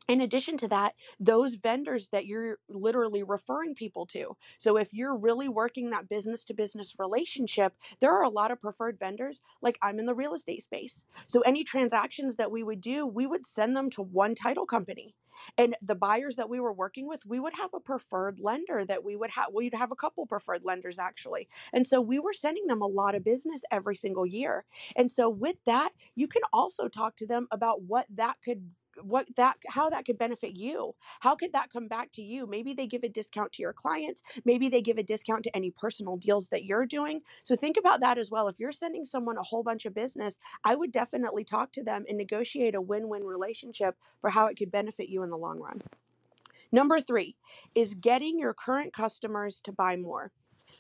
in 0.08 0.20
addition 0.20 0.56
to 0.58 0.68
that, 0.68 0.94
those 1.18 1.54
vendors 1.54 2.10
that 2.10 2.26
you're 2.26 2.58
literally 2.68 3.22
referring 3.22 3.74
people 3.74 4.06
to. 4.06 4.36
So, 4.58 4.76
if 4.76 4.92
you're 4.92 5.16
really 5.16 5.48
working 5.48 5.90
that 5.90 6.08
business 6.08 6.44
to 6.44 6.54
business 6.54 6.94
relationship, 6.98 7.74
there 8.00 8.12
are 8.12 8.22
a 8.22 8.28
lot 8.28 8.50
of 8.50 8.60
preferred 8.60 8.98
vendors. 8.98 9.40
Like 9.62 9.78
I'm 9.82 9.98
in 9.98 10.06
the 10.06 10.14
real 10.14 10.34
estate 10.34 10.62
space. 10.62 11.04
So, 11.26 11.40
any 11.40 11.64
transactions 11.64 12.36
that 12.36 12.50
we 12.50 12.62
would 12.62 12.80
do, 12.80 13.06
we 13.06 13.26
would 13.26 13.46
send 13.46 13.76
them 13.76 13.90
to 13.90 14.02
one 14.02 14.34
title 14.34 14.66
company. 14.66 15.14
And 15.58 15.76
the 15.82 15.94
buyers 15.94 16.36
that 16.36 16.48
we 16.48 16.60
were 16.60 16.72
working 16.72 17.08
with, 17.08 17.26
we 17.26 17.40
would 17.40 17.54
have 17.54 17.70
a 17.74 17.80
preferred 17.80 18.38
lender 18.40 18.84
that 18.84 19.02
we 19.02 19.16
would 19.16 19.30
have, 19.30 19.46
we'd 19.52 19.74
have 19.74 19.90
a 19.90 19.96
couple 19.96 20.26
preferred 20.26 20.64
lenders 20.64 20.98
actually. 20.98 21.48
And 21.72 21.86
so 21.86 22.00
we 22.00 22.18
were 22.18 22.32
sending 22.32 22.66
them 22.66 22.82
a 22.82 22.86
lot 22.86 23.14
of 23.14 23.24
business 23.24 23.62
every 23.70 23.96
single 23.96 24.26
year. 24.26 24.64
And 24.96 25.10
so, 25.10 25.28
with 25.28 25.56
that, 25.66 25.92
you 26.14 26.28
can 26.28 26.42
also 26.52 26.88
talk 26.88 27.16
to 27.16 27.26
them 27.26 27.48
about 27.50 27.82
what 27.82 28.06
that 28.14 28.36
could 28.44 28.70
what 29.02 29.26
that 29.36 29.56
how 29.68 29.90
that 29.90 30.04
could 30.04 30.18
benefit 30.18 30.56
you. 30.56 30.94
How 31.20 31.34
could 31.34 31.52
that 31.52 31.70
come 31.72 31.88
back 31.88 32.10
to 32.12 32.22
you? 32.22 32.46
Maybe 32.46 32.74
they 32.74 32.86
give 32.86 33.04
a 33.04 33.08
discount 33.08 33.52
to 33.52 33.62
your 33.62 33.72
clients. 33.72 34.22
Maybe 34.44 34.68
they 34.68 34.82
give 34.82 34.98
a 34.98 35.02
discount 35.02 35.44
to 35.44 35.56
any 35.56 35.70
personal 35.70 36.16
deals 36.16 36.48
that 36.48 36.64
you're 36.64 36.86
doing. 36.86 37.22
So 37.42 37.56
think 37.56 37.76
about 37.76 38.00
that 38.00 38.18
as 38.18 38.30
well. 38.30 38.48
If 38.48 38.58
you're 38.58 38.72
sending 38.72 39.04
someone 39.04 39.38
a 39.38 39.42
whole 39.42 39.62
bunch 39.62 39.86
of 39.86 39.94
business 39.94 40.38
i 40.64 40.74
would 40.74 40.92
definitely 40.92 41.44
talk 41.44 41.72
to 41.72 41.82
them 41.82 42.04
and 42.08 42.18
negotiate 42.18 42.74
a 42.74 42.80
win-win 42.80 43.24
relationship 43.24 43.96
for 44.20 44.30
how 44.30 44.46
it 44.46 44.56
could 44.56 44.70
benefit 44.70 45.08
you 45.08 45.22
in 45.22 45.30
the 45.30 45.36
long 45.36 45.60
run. 45.60 45.80
Number 46.72 46.98
3 46.98 47.36
is 47.74 47.94
getting 47.94 48.38
your 48.38 48.54
current 48.54 48.92
customers 48.92 49.60
to 49.62 49.72
buy 49.72 49.96
more 49.96 50.32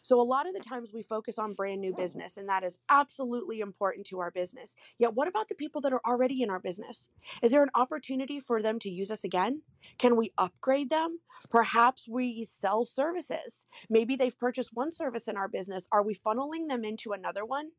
so, 0.04 0.20
a 0.20 0.22
lot 0.22 0.46
of 0.46 0.52
the 0.52 0.60
times 0.60 0.90
we 0.92 1.02
focus 1.02 1.38
on 1.38 1.54
brand 1.54 1.80
new 1.80 1.94
business, 1.96 2.36
and 2.36 2.46
that 2.50 2.62
is 2.62 2.78
absolutely 2.90 3.60
important 3.60 4.06
to 4.08 4.20
our 4.20 4.30
business. 4.30 4.76
Yet, 4.98 5.14
what 5.14 5.28
about 5.28 5.48
the 5.48 5.54
people 5.54 5.80
that 5.80 5.94
are 5.94 6.02
already 6.06 6.42
in 6.42 6.50
our 6.50 6.60
business? 6.60 7.08
Is 7.42 7.52
there 7.52 7.62
an 7.62 7.70
opportunity 7.74 8.38
for 8.38 8.60
them 8.60 8.78
to 8.80 8.90
use 8.90 9.10
us 9.10 9.24
again? 9.24 9.62
Can 9.98 10.16
we 10.16 10.30
upgrade 10.36 10.90
them? 10.90 11.20
Perhaps 11.50 12.06
we 12.06 12.44
sell 12.44 12.84
services. 12.84 13.64
Maybe 13.88 14.14
they've 14.14 14.38
purchased 14.38 14.72
one 14.74 14.92
service 14.92 15.26
in 15.26 15.38
our 15.38 15.48
business. 15.48 15.88
Are 15.90 16.02
we 16.02 16.14
funneling 16.14 16.68
them 16.68 16.84
into 16.84 17.12
another 17.12 17.46
one? 17.46 17.70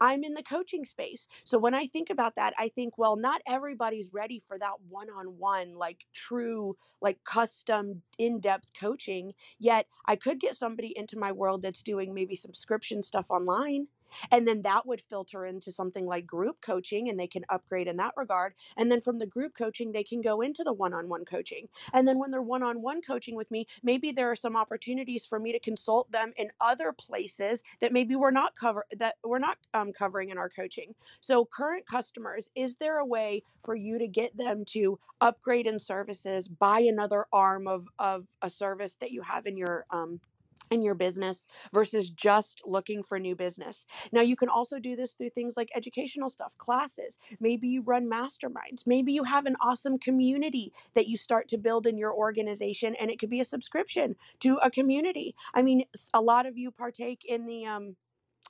I'm 0.00 0.24
in 0.24 0.34
the 0.34 0.42
coaching 0.42 0.84
space. 0.84 1.28
So 1.44 1.58
when 1.58 1.74
I 1.74 1.86
think 1.86 2.10
about 2.10 2.36
that, 2.36 2.54
I 2.58 2.68
think, 2.68 2.98
well, 2.98 3.16
not 3.16 3.42
everybody's 3.46 4.12
ready 4.12 4.40
for 4.46 4.58
that 4.58 4.74
one 4.88 5.08
on 5.10 5.38
one, 5.38 5.74
like 5.74 6.06
true, 6.12 6.76
like 7.00 7.24
custom, 7.24 8.02
in 8.18 8.40
depth 8.40 8.70
coaching. 8.78 9.32
Yet 9.58 9.86
I 10.06 10.16
could 10.16 10.40
get 10.40 10.56
somebody 10.56 10.92
into 10.96 11.18
my 11.18 11.32
world 11.32 11.62
that's 11.62 11.82
doing 11.82 12.14
maybe 12.14 12.34
subscription 12.34 13.02
stuff 13.02 13.26
online 13.30 13.88
and 14.30 14.46
then 14.46 14.62
that 14.62 14.86
would 14.86 15.02
filter 15.08 15.46
into 15.46 15.70
something 15.72 16.06
like 16.06 16.26
group 16.26 16.56
coaching 16.60 17.08
and 17.08 17.18
they 17.18 17.26
can 17.26 17.44
upgrade 17.50 17.88
in 17.88 17.96
that 17.96 18.14
regard. 18.16 18.54
And 18.76 18.90
then 18.90 19.00
from 19.00 19.18
the 19.18 19.26
group 19.26 19.54
coaching, 19.56 19.92
they 19.92 20.04
can 20.04 20.20
go 20.20 20.40
into 20.40 20.64
the 20.64 20.72
one 20.72 20.94
on 20.94 21.08
one 21.08 21.24
coaching. 21.24 21.68
And 21.92 22.06
then 22.06 22.18
when 22.18 22.30
they're 22.30 22.42
one 22.42 22.62
on 22.62 22.82
one 22.82 23.02
coaching 23.02 23.34
with 23.34 23.50
me, 23.50 23.66
maybe 23.82 24.12
there 24.12 24.30
are 24.30 24.36
some 24.36 24.56
opportunities 24.56 25.26
for 25.26 25.38
me 25.38 25.52
to 25.52 25.60
consult 25.60 26.10
them 26.10 26.32
in 26.36 26.50
other 26.60 26.92
places 26.92 27.62
that 27.80 27.92
maybe 27.92 28.16
we're 28.16 28.30
not 28.30 28.54
cover 28.54 28.84
that 28.96 29.16
we're 29.24 29.38
not 29.38 29.58
um, 29.74 29.92
covering 29.92 30.30
in 30.30 30.38
our 30.38 30.48
coaching. 30.48 30.94
So 31.20 31.44
current 31.44 31.86
customers, 31.86 32.50
is 32.54 32.76
there 32.76 32.98
a 32.98 33.06
way 33.06 33.42
for 33.64 33.74
you 33.74 33.98
to 33.98 34.06
get 34.06 34.36
them 34.36 34.64
to 34.66 34.98
upgrade 35.20 35.66
in 35.66 35.78
services, 35.78 36.48
buy 36.48 36.80
another 36.80 37.26
arm 37.32 37.66
of, 37.66 37.86
of 37.98 38.26
a 38.42 38.50
service 38.50 38.96
that 39.00 39.10
you 39.10 39.22
have 39.22 39.46
in 39.46 39.56
your 39.56 39.86
um, 39.90 40.20
in 40.70 40.82
your 40.82 40.94
business 40.94 41.46
versus 41.72 42.10
just 42.10 42.62
looking 42.64 43.02
for 43.02 43.18
new 43.18 43.34
business. 43.36 43.86
Now, 44.12 44.22
you 44.22 44.36
can 44.36 44.48
also 44.48 44.78
do 44.78 44.96
this 44.96 45.12
through 45.12 45.30
things 45.30 45.56
like 45.56 45.68
educational 45.74 46.28
stuff, 46.28 46.56
classes. 46.58 47.18
Maybe 47.40 47.68
you 47.68 47.82
run 47.82 48.08
masterminds. 48.10 48.86
Maybe 48.86 49.12
you 49.12 49.24
have 49.24 49.46
an 49.46 49.56
awesome 49.62 49.98
community 49.98 50.72
that 50.94 51.06
you 51.06 51.16
start 51.16 51.48
to 51.48 51.58
build 51.58 51.86
in 51.86 51.98
your 51.98 52.12
organization, 52.12 52.94
and 53.00 53.10
it 53.10 53.18
could 53.18 53.30
be 53.30 53.40
a 53.40 53.44
subscription 53.44 54.16
to 54.40 54.56
a 54.56 54.70
community. 54.70 55.34
I 55.54 55.62
mean, 55.62 55.84
a 56.12 56.20
lot 56.20 56.46
of 56.46 56.56
you 56.56 56.70
partake 56.70 57.24
in 57.24 57.46
the, 57.46 57.66
um, 57.66 57.96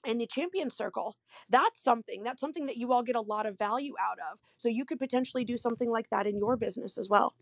in 0.04 0.18
the 0.18 0.26
champion 0.26 0.70
circle 0.70 1.16
that's 1.48 1.82
something 1.82 2.22
that's 2.22 2.40
something 2.40 2.66
that 2.66 2.76
you 2.76 2.92
all 2.92 3.02
get 3.02 3.16
a 3.16 3.20
lot 3.20 3.46
of 3.46 3.56
value 3.56 3.94
out 3.98 4.18
of 4.30 4.38
so 4.56 4.68
you 4.68 4.84
could 4.84 4.98
potentially 4.98 5.44
do 5.44 5.56
something 5.56 5.90
like 5.90 6.10
that 6.10 6.26
in 6.26 6.36
your 6.36 6.56
business 6.56 6.98
as 6.98 7.08
well 7.08 7.32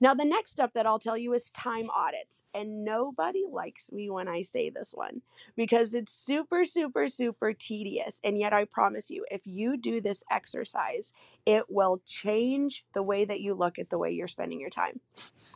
Now, 0.00 0.14
the 0.14 0.24
next 0.24 0.50
step 0.50 0.72
that 0.74 0.86
I'll 0.86 0.98
tell 0.98 1.16
you 1.16 1.32
is 1.32 1.50
time 1.50 1.90
audits. 1.90 2.42
And 2.54 2.84
nobody 2.84 3.44
likes 3.50 3.92
me 3.92 4.10
when 4.10 4.28
I 4.28 4.42
say 4.42 4.70
this 4.70 4.92
one 4.94 5.22
because 5.56 5.94
it's 5.94 6.12
super, 6.12 6.64
super, 6.64 7.08
super 7.08 7.52
tedious. 7.52 8.20
And 8.24 8.38
yet, 8.38 8.52
I 8.52 8.64
promise 8.64 9.10
you, 9.10 9.24
if 9.30 9.46
you 9.46 9.76
do 9.76 10.00
this 10.00 10.24
exercise, 10.30 11.12
it 11.46 11.64
will 11.68 12.00
change 12.06 12.84
the 12.92 13.02
way 13.02 13.24
that 13.24 13.40
you 13.40 13.54
look 13.54 13.78
at 13.78 13.90
the 13.90 13.98
way 13.98 14.10
you're 14.10 14.28
spending 14.28 14.60
your 14.60 14.70
time. 14.70 15.00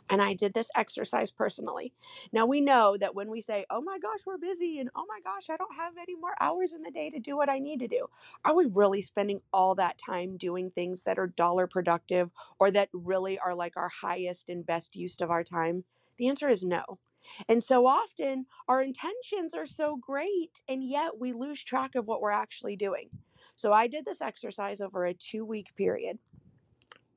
And 0.09 0.21
I 0.21 0.33
did 0.33 0.53
this 0.53 0.69
exercise 0.75 1.31
personally. 1.31 1.93
Now, 2.31 2.45
we 2.45 2.61
know 2.61 2.97
that 2.97 3.15
when 3.15 3.29
we 3.29 3.41
say, 3.41 3.65
oh 3.69 3.81
my 3.81 3.99
gosh, 3.99 4.19
we're 4.25 4.37
busy, 4.37 4.79
and 4.79 4.89
oh 4.95 5.05
my 5.07 5.19
gosh, 5.23 5.49
I 5.49 5.57
don't 5.57 5.75
have 5.75 5.93
any 5.97 6.15
more 6.15 6.35
hours 6.39 6.73
in 6.73 6.81
the 6.81 6.91
day 6.91 7.09
to 7.09 7.19
do 7.19 7.35
what 7.35 7.49
I 7.49 7.59
need 7.59 7.79
to 7.79 7.87
do, 7.87 8.07
are 8.43 8.55
we 8.55 8.65
really 8.65 9.01
spending 9.01 9.41
all 9.53 9.75
that 9.75 9.97
time 9.97 10.37
doing 10.37 10.69
things 10.69 11.03
that 11.03 11.19
are 11.19 11.27
dollar 11.27 11.67
productive 11.67 12.29
or 12.59 12.71
that 12.71 12.89
really 12.93 13.39
are 13.39 13.55
like 13.55 13.77
our 13.77 13.89
highest 14.05 14.49
and 14.49 14.65
best 14.65 14.95
use 14.95 15.17
of 15.21 15.31
our 15.31 15.43
time? 15.43 15.83
The 16.17 16.27
answer 16.27 16.47
is 16.47 16.63
no. 16.63 16.83
And 17.49 17.63
so 17.63 17.87
often 17.87 18.45
our 18.67 18.81
intentions 18.81 19.53
are 19.53 19.65
so 19.65 19.97
great, 19.97 20.61
and 20.69 20.83
yet 20.83 21.19
we 21.19 21.33
lose 21.33 21.63
track 21.63 21.95
of 21.95 22.05
what 22.05 22.21
we're 22.21 22.29
actually 22.29 22.75
doing. 22.75 23.09
So 23.55 23.73
I 23.73 23.87
did 23.87 24.05
this 24.05 24.21
exercise 24.21 24.81
over 24.81 25.05
a 25.05 25.13
two 25.13 25.45
week 25.45 25.75
period. 25.75 26.19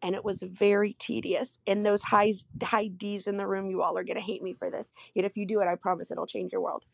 And 0.00 0.14
it 0.14 0.24
was 0.24 0.42
very 0.42 0.92
tedious. 0.94 1.58
And 1.66 1.84
those 1.84 2.02
high, 2.02 2.32
high 2.62 2.86
D's 2.86 3.26
in 3.26 3.36
the 3.36 3.48
room, 3.48 3.68
you 3.68 3.82
all 3.82 3.98
are 3.98 4.04
going 4.04 4.16
to 4.16 4.22
hate 4.22 4.44
me 4.44 4.52
for 4.52 4.70
this. 4.70 4.92
Yet 5.12 5.24
if 5.24 5.36
you 5.36 5.44
do 5.44 5.60
it, 5.60 5.66
I 5.66 5.74
promise 5.74 6.12
it'll 6.12 6.24
change 6.24 6.52
your 6.52 6.60
world. 6.60 6.84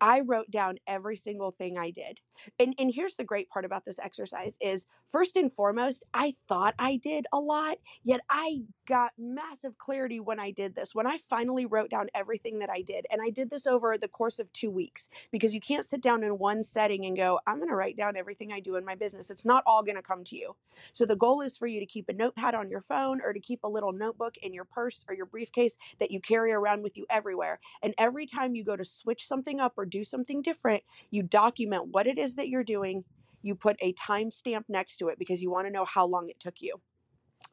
I 0.00 0.20
wrote 0.20 0.50
down 0.50 0.78
every 0.86 1.16
single 1.16 1.52
thing 1.52 1.78
I 1.78 1.90
did. 1.92 2.18
And 2.58 2.74
and 2.78 2.92
here's 2.94 3.16
the 3.16 3.24
great 3.24 3.48
part 3.48 3.64
about 3.64 3.84
this 3.84 3.98
exercise 3.98 4.56
is 4.60 4.86
first 5.08 5.36
and 5.36 5.52
foremost, 5.52 6.04
I 6.14 6.34
thought 6.48 6.74
I 6.78 6.96
did 6.96 7.26
a 7.32 7.38
lot, 7.38 7.78
yet 8.04 8.20
I 8.28 8.62
got 8.86 9.12
massive 9.18 9.78
clarity 9.78 10.20
when 10.20 10.40
I 10.40 10.50
did 10.50 10.74
this. 10.74 10.94
When 10.94 11.06
I 11.06 11.18
finally 11.18 11.66
wrote 11.66 11.90
down 11.90 12.08
everything 12.14 12.58
that 12.60 12.70
I 12.70 12.82
did, 12.82 13.06
and 13.10 13.20
I 13.22 13.30
did 13.30 13.50
this 13.50 13.66
over 13.66 13.96
the 13.96 14.08
course 14.08 14.38
of 14.38 14.52
2 14.52 14.70
weeks 14.70 15.10
because 15.30 15.54
you 15.54 15.60
can't 15.60 15.84
sit 15.84 16.00
down 16.00 16.24
in 16.24 16.38
one 16.38 16.62
setting 16.62 17.06
and 17.06 17.16
go, 17.16 17.40
I'm 17.46 17.56
going 17.56 17.68
to 17.68 17.74
write 17.74 17.96
down 17.96 18.16
everything 18.16 18.52
I 18.52 18.60
do 18.60 18.76
in 18.76 18.84
my 18.84 18.94
business. 18.94 19.30
It's 19.30 19.44
not 19.44 19.62
all 19.66 19.82
going 19.82 19.96
to 19.96 20.02
come 20.02 20.24
to 20.24 20.36
you. 20.36 20.56
So 20.92 21.06
the 21.06 21.16
goal 21.16 21.40
is 21.40 21.56
for 21.56 21.66
you 21.66 21.80
to 21.80 21.86
keep 21.86 22.08
a 22.08 22.12
notepad 22.12 22.54
on 22.54 22.70
your 22.70 22.80
phone 22.80 23.20
or 23.22 23.32
to 23.32 23.40
keep 23.40 23.64
a 23.64 23.68
little 23.68 23.92
notebook 23.92 24.36
in 24.38 24.52
your 24.52 24.64
purse 24.64 25.04
or 25.08 25.14
your 25.14 25.26
briefcase 25.26 25.76
that 25.98 26.10
you 26.10 26.20
carry 26.20 26.52
around 26.52 26.82
with 26.82 26.96
you 26.96 27.06
everywhere. 27.10 27.60
And 27.82 27.94
every 27.98 28.26
time 28.26 28.54
you 28.54 28.64
go 28.64 28.76
to 28.76 28.84
switch 28.84 29.26
something 29.26 29.60
up 29.60 29.74
or 29.76 29.84
do 29.84 30.04
something 30.04 30.42
different, 30.42 30.82
you 31.10 31.22
document 31.22 31.88
what 31.88 32.06
it 32.06 32.18
is 32.18 32.29
that 32.36 32.48
you're 32.48 32.64
doing. 32.64 33.04
You 33.42 33.54
put 33.54 33.76
a 33.80 33.92
timestamp 33.94 34.64
next 34.68 34.96
to 34.98 35.08
it 35.08 35.18
because 35.18 35.42
you 35.42 35.50
want 35.50 35.66
to 35.66 35.72
know 35.72 35.84
how 35.84 36.06
long 36.06 36.28
it 36.28 36.40
took 36.40 36.60
you. 36.60 36.80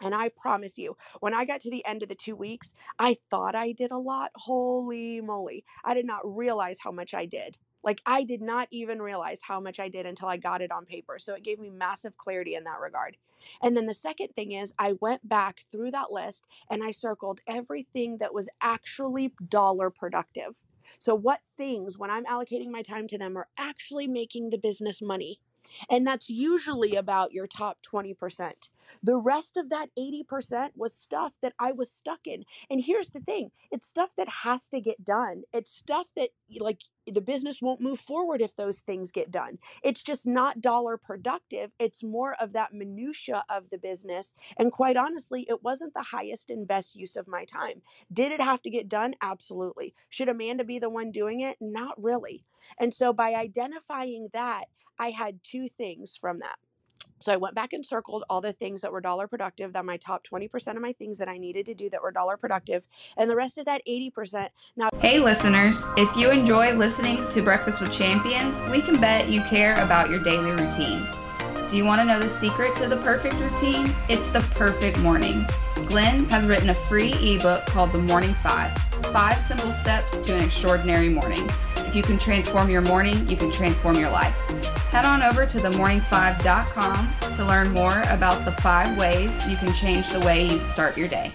And 0.02 0.14
I 0.14 0.30
promise 0.30 0.78
you, 0.78 0.96
when 1.22 1.34
I 1.34 1.46
got 1.46 1.62
to 1.62 1.72
the 1.72 1.86
end 1.86 2.04
of 2.04 2.10
the 2.10 2.16
two 2.16 2.36
weeks, 2.36 2.74
I 3.00 3.16
thought 3.30 3.56
I 3.56 3.72
did 3.72 3.92
a 3.92 3.98
lot. 3.98 4.32
Holy 4.36 5.22
moly. 5.22 5.64
I 5.84 5.94
did 5.94 6.06
not 6.06 6.22
realize 6.24 6.78
how 6.80 6.92
much 6.92 7.14
I 7.14 7.26
did. 7.26 7.58
Like, 7.84 8.02
I 8.06 8.24
did 8.24 8.42
not 8.42 8.68
even 8.70 9.02
realize 9.02 9.40
how 9.42 9.60
much 9.60 9.80
I 9.80 9.88
did 9.88 10.06
until 10.06 10.28
I 10.28 10.38
got 10.38 10.62
it 10.62 10.72
on 10.72 10.86
paper. 10.86 11.18
So 11.20 11.34
it 11.34 11.44
gave 11.44 11.58
me 11.60 11.70
massive 11.70 12.18
clarity 12.18 12.56
in 12.56 12.66
that 12.66 12.80
regard. 12.82 13.18
And 13.64 13.78
then 13.78 13.86
the 13.86 13.94
second 13.94 14.30
thing 14.36 14.52
is, 14.52 14.74
I 14.78 14.94
went 15.00 15.28
back 15.28 15.62
through 15.72 15.92
that 15.92 16.12
list 16.12 16.44
and 16.70 16.84
I 16.84 16.92
circled 16.92 17.40
everything 17.48 18.18
that 18.18 18.34
was 18.34 18.50
actually 18.62 19.34
dollar 19.48 19.90
productive. 19.90 20.58
So, 21.00 21.16
what 21.16 21.42
things, 21.58 21.98
when 21.98 22.10
I'm 22.10 22.26
allocating 22.26 22.70
my 22.70 22.82
time 22.82 23.08
to 23.10 23.18
them, 23.18 23.38
are 23.38 23.48
actually 23.58 24.08
making 24.08 24.50
the 24.50 24.58
business 24.58 25.02
money? 25.02 25.40
And 25.90 26.08
that's 26.08 26.30
usually 26.30 26.96
about 26.96 27.34
your 27.34 27.48
top 27.48 27.80
20%. 27.82 28.70
The 29.04 29.18
rest 29.18 29.58
of 29.58 29.70
that 29.70 29.90
80% 29.98 30.70
was 30.76 30.94
stuff 30.94 31.34
that 31.42 31.54
I 31.60 31.72
was 31.72 31.92
stuck 31.92 32.26
in. 32.26 32.44
And 32.70 32.84
here's 32.84 33.10
the 33.12 33.20
thing 33.20 33.52
it's 33.72 33.88
stuff 33.88 34.10
that 34.18 34.30
has 34.44 34.70
to 34.70 34.82
get 34.82 35.04
done. 35.04 35.44
It's 35.54 35.72
stuff 35.72 36.08
that, 36.16 36.30
like, 36.60 36.82
the 37.06 37.22
business 37.22 37.62
won't 37.62 37.82
move 37.82 38.00
forward 38.00 38.42
if 38.42 38.56
those 38.56 38.80
things 38.82 39.12
get 39.12 39.32
done. 39.32 39.60
It's 39.84 40.04
just 40.04 40.28
not 40.28 40.62
dollar 40.62 40.98
productive. 40.98 41.72
It's 41.80 42.04
more 42.04 42.36
of 42.40 42.54
that 42.54 42.74
minutia 42.74 43.44
of 43.50 43.70
the 43.70 43.78
business. 43.78 44.34
And 44.58 44.72
quite 44.72 44.98
honestly, 44.98 45.46
it 45.48 45.64
wasn't 45.64 45.94
the 45.94 46.04
highest 46.12 46.50
and 46.50 46.68
best 46.68 46.96
use 46.96 47.16
of 47.16 47.28
my 47.28 47.46
time. 47.46 47.82
Did 48.12 48.32
it 48.32 48.42
have 48.42 48.62
to 48.64 48.70
get 48.70 48.90
done? 48.90 49.16
Absolutely. 49.22 49.94
Should 50.10 50.30
Amanda 50.30 50.64
be 50.64 50.80
the 50.80 50.90
one 50.90 51.12
doing 51.12 51.40
it? 51.40 51.58
Not 51.62 52.02
really. 52.02 52.46
And 52.80 52.94
so 52.94 53.14
by 53.14 53.34
identifying 53.34 54.30
that, 54.34 54.66
I 55.00 55.12
had 55.12 55.44
two 55.44 55.68
things 55.68 56.18
from 56.20 56.40
that. 56.40 56.58
So 57.20 57.32
I 57.32 57.38
went 57.38 57.56
back 57.56 57.74
and 57.74 57.86
circled 57.86 58.24
all 58.30 58.42
the 58.42 58.54
things 58.54 58.82
that 58.82 58.92
were 58.92 59.02
dollar 59.02 59.28
productive, 59.28 59.74
that 59.74 59.86
my 59.86 59.98
top 59.98 60.26
20% 60.26 60.76
of 60.76 60.82
my 60.82 60.94
things 60.94 61.18
that 61.18 61.28
I 61.28 61.38
needed 61.38 61.66
to 61.68 61.74
do 61.74 61.90
that 61.90 62.02
were 62.02 62.12
dollar 62.12 62.38
productive, 62.38 62.88
and 63.16 63.30
the 63.30 63.36
rest 63.36 63.58
of 63.58 63.66
that 63.66 63.82
80%. 63.88 64.50
Now, 64.76 64.90
hey 65.00 65.20
listeners, 65.20 65.84
if 65.98 66.16
you 66.16 66.30
enjoy 66.30 66.74
listening 66.74 67.28
to 67.30 67.42
Breakfast 67.42 67.82
with 67.82 67.92
Champions, 67.92 68.60
we 68.72 68.82
can 68.82 69.00
bet 69.00 69.30
you 69.30 69.42
care 69.44 69.76
about 69.76 70.10
your 70.10 70.20
daily 70.20 70.52
routine. 70.52 71.08
Do 71.70 71.76
you 71.76 71.84
want 71.84 72.00
to 72.00 72.06
know 72.06 72.20
the 72.20 72.30
secret 72.40 72.76
to 72.76 72.88
the 72.88 72.98
perfect 72.98 73.36
routine? 73.36 73.94
It's 74.08 74.26
the 74.32 74.40
perfect 74.56 75.00
morning. 75.00 75.46
Glenn 75.88 76.26
has 76.26 76.46
written 76.46 76.70
a 76.70 76.74
free 76.74 77.14
ebook 77.16 77.66
called 77.66 77.92
The 77.92 78.00
Morning 78.00 78.34
Five 78.36 78.78
Five 79.12 79.38
Simple 79.48 79.72
Steps 79.82 80.12
to 80.20 80.36
an 80.36 80.44
Extraordinary 80.44 81.10
Morning. 81.10 81.46
If 81.78 81.96
you 81.96 82.04
can 82.04 82.18
transform 82.20 82.70
your 82.70 82.82
morning, 82.82 83.28
you 83.28 83.38
can 83.38 83.52
transform 83.52 83.96
your 83.96 84.10
life. 84.10 84.36
Head 84.90 85.06
on 85.06 85.22
over 85.22 85.46
to 85.46 85.58
themorning5.com 85.58 87.36
to 87.36 87.46
learn 87.46 87.72
more 87.72 88.02
about 88.04 88.46
the 88.46 88.54
five 88.62 88.98
ways 88.98 89.32
you 89.48 89.58
can 89.58 89.74
change 89.74 90.10
the 90.12 90.20
way 90.22 90.48
you 90.48 90.60
start 90.68 90.98
your 90.98 91.08
day 91.08 91.32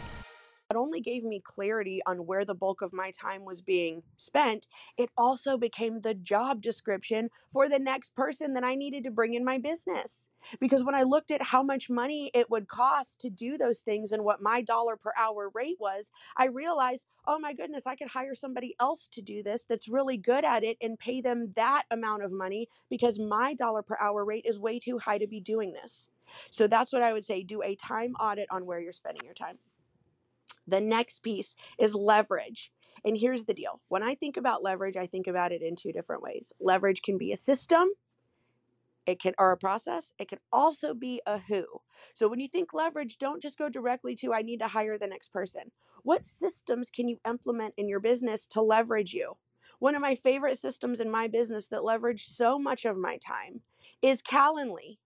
only 0.92 1.00
gave 1.00 1.24
me 1.24 1.40
clarity 1.42 2.02
on 2.06 2.26
where 2.26 2.44
the 2.44 2.54
bulk 2.54 2.82
of 2.82 2.92
my 2.92 3.10
time 3.10 3.46
was 3.46 3.62
being 3.62 4.02
spent, 4.18 4.66
it 4.98 5.08
also 5.16 5.56
became 5.56 6.02
the 6.02 6.12
job 6.12 6.60
description 6.60 7.30
for 7.50 7.66
the 7.66 7.78
next 7.78 8.14
person 8.14 8.52
that 8.52 8.62
I 8.62 8.74
needed 8.74 9.04
to 9.04 9.10
bring 9.10 9.32
in 9.32 9.42
my 9.42 9.56
business. 9.56 10.28
Because 10.60 10.84
when 10.84 10.94
I 10.94 11.04
looked 11.04 11.30
at 11.30 11.40
how 11.40 11.62
much 11.62 11.88
money 11.88 12.30
it 12.34 12.50
would 12.50 12.68
cost 12.68 13.20
to 13.20 13.30
do 13.30 13.56
those 13.56 13.80
things 13.80 14.12
and 14.12 14.22
what 14.22 14.42
my 14.42 14.60
dollar 14.60 14.98
per 14.98 15.12
hour 15.18 15.50
rate 15.54 15.78
was, 15.80 16.10
I 16.36 16.48
realized, 16.48 17.06
oh 17.26 17.38
my 17.38 17.54
goodness, 17.54 17.84
I 17.86 17.96
could 17.96 18.08
hire 18.08 18.34
somebody 18.34 18.76
else 18.78 19.08
to 19.12 19.22
do 19.22 19.42
this 19.42 19.64
that's 19.64 19.88
really 19.88 20.18
good 20.18 20.44
at 20.44 20.62
it 20.62 20.76
and 20.82 20.98
pay 20.98 21.22
them 21.22 21.52
that 21.56 21.84
amount 21.90 22.22
of 22.22 22.32
money 22.32 22.68
because 22.90 23.18
my 23.18 23.54
dollar 23.54 23.82
per 23.82 23.96
hour 23.98 24.26
rate 24.26 24.44
is 24.46 24.58
way 24.58 24.78
too 24.78 24.98
high 24.98 25.16
to 25.16 25.26
be 25.26 25.40
doing 25.40 25.72
this. 25.72 26.10
So 26.50 26.66
that's 26.66 26.92
what 26.92 27.02
I 27.02 27.14
would 27.14 27.24
say 27.24 27.42
do 27.42 27.62
a 27.62 27.76
time 27.76 28.12
audit 28.20 28.48
on 28.50 28.66
where 28.66 28.80
you're 28.80 28.92
spending 28.92 29.24
your 29.24 29.34
time. 29.34 29.56
The 30.66 30.80
next 30.80 31.22
piece 31.22 31.56
is 31.78 31.94
leverage. 31.94 32.70
And 33.04 33.16
here's 33.16 33.44
the 33.44 33.54
deal 33.54 33.80
when 33.88 34.02
I 34.02 34.14
think 34.14 34.36
about 34.36 34.62
leverage, 34.62 34.96
I 34.96 35.06
think 35.06 35.26
about 35.26 35.52
it 35.52 35.62
in 35.62 35.76
two 35.76 35.92
different 35.92 36.22
ways. 36.22 36.52
Leverage 36.60 37.02
can 37.02 37.18
be 37.18 37.32
a 37.32 37.36
system, 37.36 37.88
it 39.06 39.20
can 39.20 39.34
or 39.38 39.52
a 39.52 39.56
process 39.56 40.12
it 40.18 40.28
can 40.28 40.38
also 40.52 40.94
be 40.94 41.20
a 41.26 41.38
who 41.38 41.64
so 42.14 42.28
when 42.28 42.40
you 42.40 42.48
think 42.48 42.72
leverage 42.72 43.18
don't 43.18 43.42
just 43.42 43.58
go 43.58 43.68
directly 43.68 44.14
to 44.14 44.32
i 44.32 44.42
need 44.42 44.58
to 44.58 44.68
hire 44.68 44.98
the 44.98 45.06
next 45.06 45.32
person 45.32 45.62
what 46.02 46.24
systems 46.24 46.90
can 46.90 47.08
you 47.08 47.18
implement 47.26 47.74
in 47.76 47.88
your 47.88 48.00
business 48.00 48.46
to 48.46 48.60
leverage 48.60 49.12
you 49.12 49.36
one 49.78 49.94
of 49.94 50.00
my 50.00 50.14
favorite 50.14 50.58
systems 50.58 51.00
in 51.00 51.10
my 51.10 51.26
business 51.26 51.66
that 51.68 51.84
leverage 51.84 52.26
so 52.26 52.58
much 52.58 52.84
of 52.84 52.96
my 52.96 53.16
time 53.16 53.60
is 54.00 54.22
calendly 54.22 54.98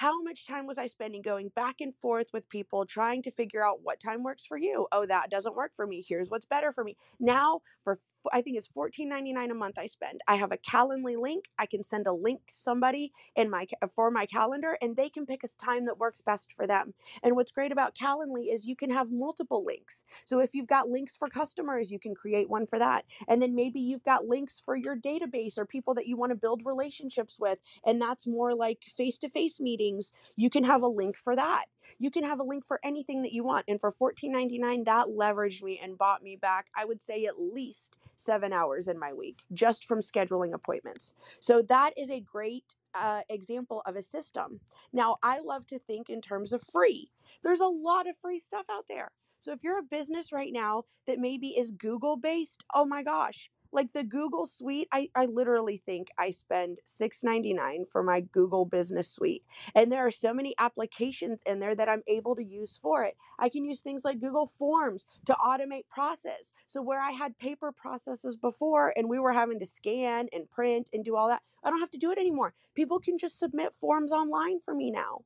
how 0.00 0.22
much 0.22 0.46
time 0.46 0.66
was 0.66 0.78
I 0.78 0.86
spending 0.86 1.20
going 1.20 1.50
back 1.54 1.82
and 1.82 1.94
forth 1.94 2.28
with 2.32 2.48
people 2.48 2.86
trying 2.86 3.20
to 3.20 3.30
figure 3.30 3.62
out 3.62 3.80
what 3.82 4.00
time 4.00 4.22
works 4.22 4.46
for 4.46 4.56
you? 4.56 4.86
Oh, 4.92 5.04
that 5.04 5.30
doesn't 5.30 5.54
work 5.54 5.74
for 5.74 5.86
me. 5.86 6.02
Here's 6.08 6.30
what's 6.30 6.46
better 6.46 6.72
for 6.72 6.82
me. 6.82 6.96
Now, 7.18 7.60
for 7.84 7.98
I 8.32 8.42
think 8.42 8.56
it's 8.56 8.68
$14.99 8.68 9.50
a 9.50 9.54
month 9.54 9.78
I 9.78 9.86
spend. 9.86 10.20
I 10.26 10.36
have 10.36 10.52
a 10.52 10.56
Calendly 10.58 11.20
link. 11.20 11.46
I 11.58 11.66
can 11.66 11.82
send 11.82 12.06
a 12.06 12.12
link 12.12 12.46
to 12.46 12.52
somebody 12.52 13.12
in 13.36 13.50
my 13.50 13.66
for 13.94 14.10
my 14.10 14.26
calendar 14.26 14.76
and 14.82 14.96
they 14.96 15.08
can 15.08 15.26
pick 15.26 15.42
a 15.44 15.48
time 15.48 15.86
that 15.86 15.98
works 15.98 16.20
best 16.20 16.52
for 16.52 16.66
them. 16.66 16.94
And 17.22 17.36
what's 17.36 17.50
great 17.50 17.72
about 17.72 17.96
Calendly 17.96 18.52
is 18.52 18.66
you 18.66 18.76
can 18.76 18.90
have 18.90 19.10
multiple 19.10 19.64
links. 19.64 20.04
So 20.24 20.40
if 20.40 20.54
you've 20.54 20.68
got 20.68 20.88
links 20.88 21.16
for 21.16 21.28
customers, 21.28 21.90
you 21.90 21.98
can 21.98 22.14
create 22.14 22.48
one 22.48 22.66
for 22.66 22.78
that. 22.78 23.04
And 23.28 23.40
then 23.40 23.54
maybe 23.54 23.80
you've 23.80 24.02
got 24.02 24.26
links 24.26 24.60
for 24.64 24.76
your 24.76 24.96
database 24.96 25.58
or 25.58 25.64
people 25.64 25.94
that 25.94 26.06
you 26.06 26.16
want 26.16 26.30
to 26.30 26.36
build 26.36 26.62
relationships 26.64 27.38
with 27.38 27.58
and 27.84 28.00
that's 28.00 28.26
more 28.26 28.54
like 28.54 28.84
face-to-face 28.96 29.60
meetings. 29.60 30.12
You 30.36 30.50
can 30.50 30.64
have 30.64 30.82
a 30.82 30.88
link 30.88 31.16
for 31.16 31.36
that 31.36 31.66
you 31.98 32.10
can 32.10 32.24
have 32.24 32.40
a 32.40 32.44
link 32.44 32.64
for 32.66 32.80
anything 32.84 33.22
that 33.22 33.32
you 33.32 33.44
want. 33.44 33.66
And 33.68 33.80
for 33.80 33.92
$14.99, 33.92 34.84
that 34.84 35.06
leveraged 35.08 35.62
me 35.62 35.80
and 35.82 35.98
bought 35.98 36.22
me 36.22 36.36
back, 36.36 36.66
I 36.76 36.84
would 36.84 37.02
say, 37.02 37.26
at 37.26 37.40
least 37.40 37.98
seven 38.16 38.52
hours 38.52 38.88
in 38.88 38.98
my 38.98 39.12
week 39.12 39.38
just 39.52 39.86
from 39.86 40.00
scheduling 40.00 40.52
appointments. 40.52 41.14
So 41.40 41.62
that 41.62 41.92
is 41.96 42.10
a 42.10 42.20
great 42.20 42.74
uh, 42.94 43.20
example 43.28 43.82
of 43.86 43.96
a 43.96 44.02
system. 44.02 44.60
Now, 44.92 45.16
I 45.22 45.40
love 45.40 45.66
to 45.68 45.78
think 45.78 46.10
in 46.10 46.20
terms 46.20 46.52
of 46.52 46.62
free. 46.62 47.10
There's 47.42 47.60
a 47.60 47.66
lot 47.66 48.08
of 48.08 48.16
free 48.16 48.38
stuff 48.38 48.66
out 48.70 48.84
there. 48.88 49.10
So 49.40 49.52
if 49.52 49.62
you're 49.62 49.78
a 49.78 49.82
business 49.82 50.32
right 50.32 50.52
now 50.52 50.84
that 51.06 51.18
maybe 51.18 51.48
is 51.48 51.70
Google 51.70 52.16
based, 52.16 52.62
oh 52.74 52.84
my 52.84 53.02
gosh, 53.02 53.50
like 53.72 53.92
the 53.92 54.02
Google 54.02 54.46
Suite, 54.46 54.88
I, 54.92 55.08
I 55.14 55.26
literally 55.26 55.76
think 55.76 56.08
I 56.18 56.30
spend 56.30 56.78
$6.99 56.86 57.88
for 57.90 58.02
my 58.02 58.20
Google 58.20 58.64
Business 58.64 59.08
Suite. 59.08 59.44
And 59.74 59.90
there 59.90 60.06
are 60.06 60.10
so 60.10 60.34
many 60.34 60.54
applications 60.58 61.42
in 61.46 61.60
there 61.60 61.74
that 61.74 61.88
I'm 61.88 62.02
able 62.08 62.34
to 62.36 62.44
use 62.44 62.76
for 62.76 63.04
it. 63.04 63.16
I 63.38 63.48
can 63.48 63.64
use 63.64 63.80
things 63.80 64.04
like 64.04 64.20
Google 64.20 64.46
Forms 64.46 65.06
to 65.26 65.34
automate 65.34 65.88
process. 65.88 66.52
So 66.66 66.82
where 66.82 67.00
I 67.00 67.12
had 67.12 67.38
paper 67.38 67.72
processes 67.72 68.36
before 68.36 68.92
and 68.96 69.08
we 69.08 69.18
were 69.18 69.32
having 69.32 69.58
to 69.60 69.66
scan 69.66 70.28
and 70.32 70.50
print 70.50 70.90
and 70.92 71.04
do 71.04 71.16
all 71.16 71.28
that, 71.28 71.42
I 71.62 71.70
don't 71.70 71.80
have 71.80 71.90
to 71.90 71.98
do 71.98 72.10
it 72.10 72.18
anymore. 72.18 72.54
People 72.74 72.98
can 72.98 73.18
just 73.18 73.38
submit 73.38 73.74
forms 73.74 74.12
online 74.12 74.60
for 74.60 74.74
me 74.74 74.90
now. 74.90 75.22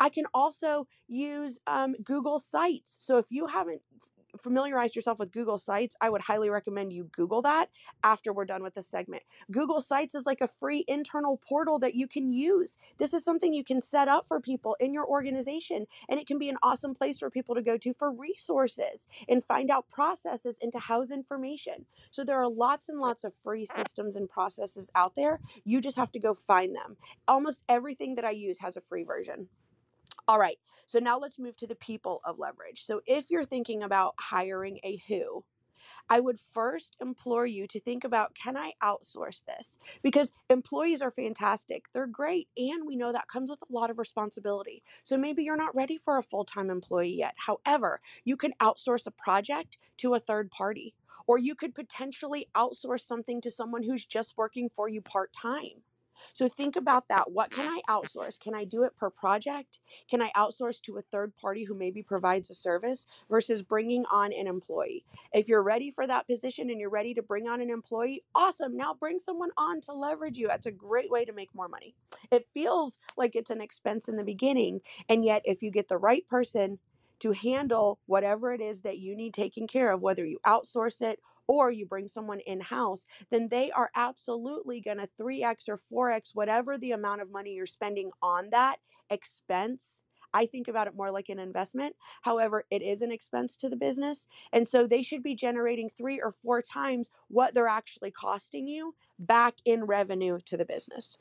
I 0.00 0.08
can 0.08 0.24
also 0.34 0.88
use 1.06 1.58
um, 1.66 1.94
Google 2.02 2.38
Sites. 2.38 2.96
So 2.98 3.18
if 3.18 3.26
you 3.30 3.46
haven't 3.46 3.82
familiarized 4.40 4.96
yourself 4.96 5.18
with 5.18 5.32
Google 5.32 5.58
Sites, 5.58 5.96
I 6.00 6.10
would 6.10 6.22
highly 6.22 6.50
recommend 6.50 6.92
you 6.92 7.04
Google 7.12 7.42
that 7.42 7.70
after 8.02 8.32
we're 8.32 8.44
done 8.44 8.62
with 8.62 8.74
this 8.74 8.88
segment. 8.88 9.22
Google 9.50 9.80
Sites 9.80 10.14
is 10.14 10.26
like 10.26 10.40
a 10.40 10.48
free 10.48 10.84
internal 10.88 11.40
portal 11.48 11.78
that 11.80 11.94
you 11.94 12.06
can 12.06 12.30
use. 12.30 12.78
This 12.98 13.14
is 13.14 13.24
something 13.24 13.52
you 13.52 13.64
can 13.64 13.80
set 13.80 14.08
up 14.08 14.26
for 14.26 14.40
people 14.40 14.76
in 14.80 14.92
your 14.92 15.06
organization, 15.06 15.86
and 16.08 16.20
it 16.20 16.26
can 16.26 16.38
be 16.38 16.48
an 16.48 16.56
awesome 16.62 16.94
place 16.94 17.18
for 17.18 17.30
people 17.30 17.54
to 17.54 17.62
go 17.62 17.76
to 17.76 17.92
for 17.92 18.12
resources 18.12 19.06
and 19.28 19.44
find 19.44 19.70
out 19.70 19.88
processes 19.88 20.58
and 20.60 20.72
to 20.72 20.78
house 20.78 21.10
information. 21.10 21.86
So 22.10 22.24
there 22.24 22.40
are 22.40 22.48
lots 22.48 22.88
and 22.88 22.98
lots 22.98 23.24
of 23.24 23.34
free 23.34 23.64
systems 23.64 24.16
and 24.16 24.28
processes 24.28 24.90
out 24.94 25.14
there. 25.16 25.40
You 25.64 25.80
just 25.80 25.96
have 25.96 26.12
to 26.12 26.18
go 26.18 26.34
find 26.34 26.74
them. 26.74 26.96
Almost 27.28 27.62
everything 27.68 28.14
that 28.16 28.24
I 28.24 28.30
use 28.30 28.58
has 28.60 28.76
a 28.76 28.80
free 28.80 29.04
version. 29.04 29.48
All 30.28 30.38
right. 30.38 30.58
So 30.86 30.98
now 30.98 31.18
let's 31.18 31.38
move 31.38 31.56
to 31.58 31.66
the 31.66 31.74
people 31.74 32.20
of 32.24 32.38
leverage. 32.38 32.82
So 32.84 33.00
if 33.06 33.30
you're 33.30 33.44
thinking 33.44 33.82
about 33.82 34.14
hiring 34.18 34.78
a 34.84 35.02
who, 35.08 35.44
I 36.08 36.20
would 36.20 36.40
first 36.40 36.96
implore 37.00 37.46
you 37.46 37.66
to 37.68 37.80
think 37.80 38.04
about 38.04 38.34
can 38.34 38.56
I 38.56 38.74
outsource 38.82 39.44
this? 39.44 39.78
Because 40.02 40.32
employees 40.50 41.02
are 41.02 41.10
fantastic. 41.10 41.86
They're 41.94 42.06
great. 42.06 42.48
And 42.56 42.86
we 42.86 42.96
know 42.96 43.12
that 43.12 43.28
comes 43.28 43.50
with 43.50 43.60
a 43.62 43.72
lot 43.72 43.90
of 43.90 43.98
responsibility. 43.98 44.82
So 45.04 45.18
maybe 45.18 45.44
you're 45.44 45.56
not 45.56 45.74
ready 45.76 45.98
for 45.98 46.18
a 46.18 46.22
full 46.22 46.44
time 46.44 46.70
employee 46.70 47.16
yet. 47.16 47.34
However, 47.46 48.00
you 48.24 48.36
can 48.36 48.54
outsource 48.60 49.06
a 49.06 49.12
project 49.12 49.78
to 49.98 50.14
a 50.14 50.20
third 50.20 50.50
party, 50.50 50.94
or 51.26 51.38
you 51.38 51.54
could 51.54 51.74
potentially 51.74 52.48
outsource 52.56 53.00
something 53.02 53.40
to 53.42 53.50
someone 53.50 53.84
who's 53.84 54.04
just 54.06 54.36
working 54.38 54.70
for 54.74 54.88
you 54.88 55.02
part 55.02 55.32
time. 55.32 55.82
So 56.32 56.48
think 56.48 56.76
about 56.76 57.08
that. 57.08 57.32
What 57.32 57.50
can 57.50 57.68
I 57.68 57.80
outsource? 57.88 58.38
Can 58.38 58.54
I 58.54 58.64
do 58.64 58.82
it 58.82 58.96
per 58.96 59.10
project? 59.10 59.80
Can 60.08 60.22
I 60.22 60.30
outsource 60.36 60.80
to 60.82 60.98
a 60.98 61.02
third 61.02 61.34
party 61.36 61.64
who 61.64 61.74
maybe 61.74 62.02
provides 62.02 62.50
a 62.50 62.54
service 62.54 63.06
versus 63.30 63.62
bringing 63.62 64.04
on 64.10 64.32
an 64.32 64.46
employee? 64.46 65.04
If 65.32 65.48
you're 65.48 65.62
ready 65.62 65.90
for 65.90 66.06
that 66.06 66.26
position 66.26 66.70
and 66.70 66.80
you're 66.80 66.90
ready 66.90 67.14
to 67.14 67.22
bring 67.22 67.48
on 67.48 67.60
an 67.60 67.70
employee, 67.70 68.22
awesome. 68.34 68.76
Now 68.76 68.94
bring 68.94 69.18
someone 69.18 69.50
on 69.56 69.80
to 69.82 69.92
leverage 69.92 70.38
you. 70.38 70.48
That's 70.48 70.66
a 70.66 70.72
great 70.72 71.10
way 71.10 71.24
to 71.24 71.32
make 71.32 71.54
more 71.54 71.68
money. 71.68 71.94
It 72.30 72.44
feels 72.44 72.98
like 73.16 73.36
it's 73.36 73.50
an 73.50 73.60
expense 73.60 74.08
in 74.08 74.16
the 74.16 74.24
beginning. 74.24 74.80
And 75.08 75.24
yet, 75.24 75.42
if 75.44 75.62
you 75.62 75.70
get 75.70 75.88
the 75.88 75.98
right 75.98 76.26
person, 76.28 76.78
to 77.18 77.32
handle 77.32 77.98
whatever 78.06 78.52
it 78.52 78.60
is 78.60 78.82
that 78.82 78.98
you 78.98 79.16
need 79.16 79.32
taken 79.32 79.66
care 79.66 79.90
of, 79.90 80.02
whether 80.02 80.24
you 80.24 80.38
outsource 80.46 81.00
it 81.00 81.20
or 81.48 81.70
you 81.70 81.86
bring 81.86 82.08
someone 82.08 82.40
in 82.40 82.60
house, 82.60 83.06
then 83.30 83.48
they 83.48 83.70
are 83.70 83.90
absolutely 83.94 84.80
going 84.80 84.98
to 84.98 85.08
3x 85.20 85.68
or 85.68 85.78
4x 85.78 86.30
whatever 86.34 86.76
the 86.76 86.92
amount 86.92 87.22
of 87.22 87.30
money 87.30 87.52
you're 87.54 87.66
spending 87.66 88.10
on 88.22 88.50
that 88.50 88.78
expense. 89.10 90.02
I 90.34 90.44
think 90.44 90.68
about 90.68 90.86
it 90.86 90.94
more 90.94 91.10
like 91.10 91.28
an 91.28 91.38
investment. 91.38 91.96
However, 92.22 92.64
it 92.70 92.82
is 92.82 93.00
an 93.00 93.10
expense 93.10 93.56
to 93.56 93.68
the 93.70 93.76
business. 93.76 94.26
And 94.52 94.68
so 94.68 94.86
they 94.86 95.02
should 95.02 95.22
be 95.22 95.34
generating 95.34 95.88
three 95.88 96.20
or 96.20 96.30
four 96.30 96.60
times 96.60 97.08
what 97.28 97.54
they're 97.54 97.68
actually 97.68 98.10
costing 98.10 98.68
you 98.68 98.94
back 99.18 99.54
in 99.64 99.84
revenue 99.84 100.38
to 100.44 100.56
the 100.56 100.66
business. 100.66 101.16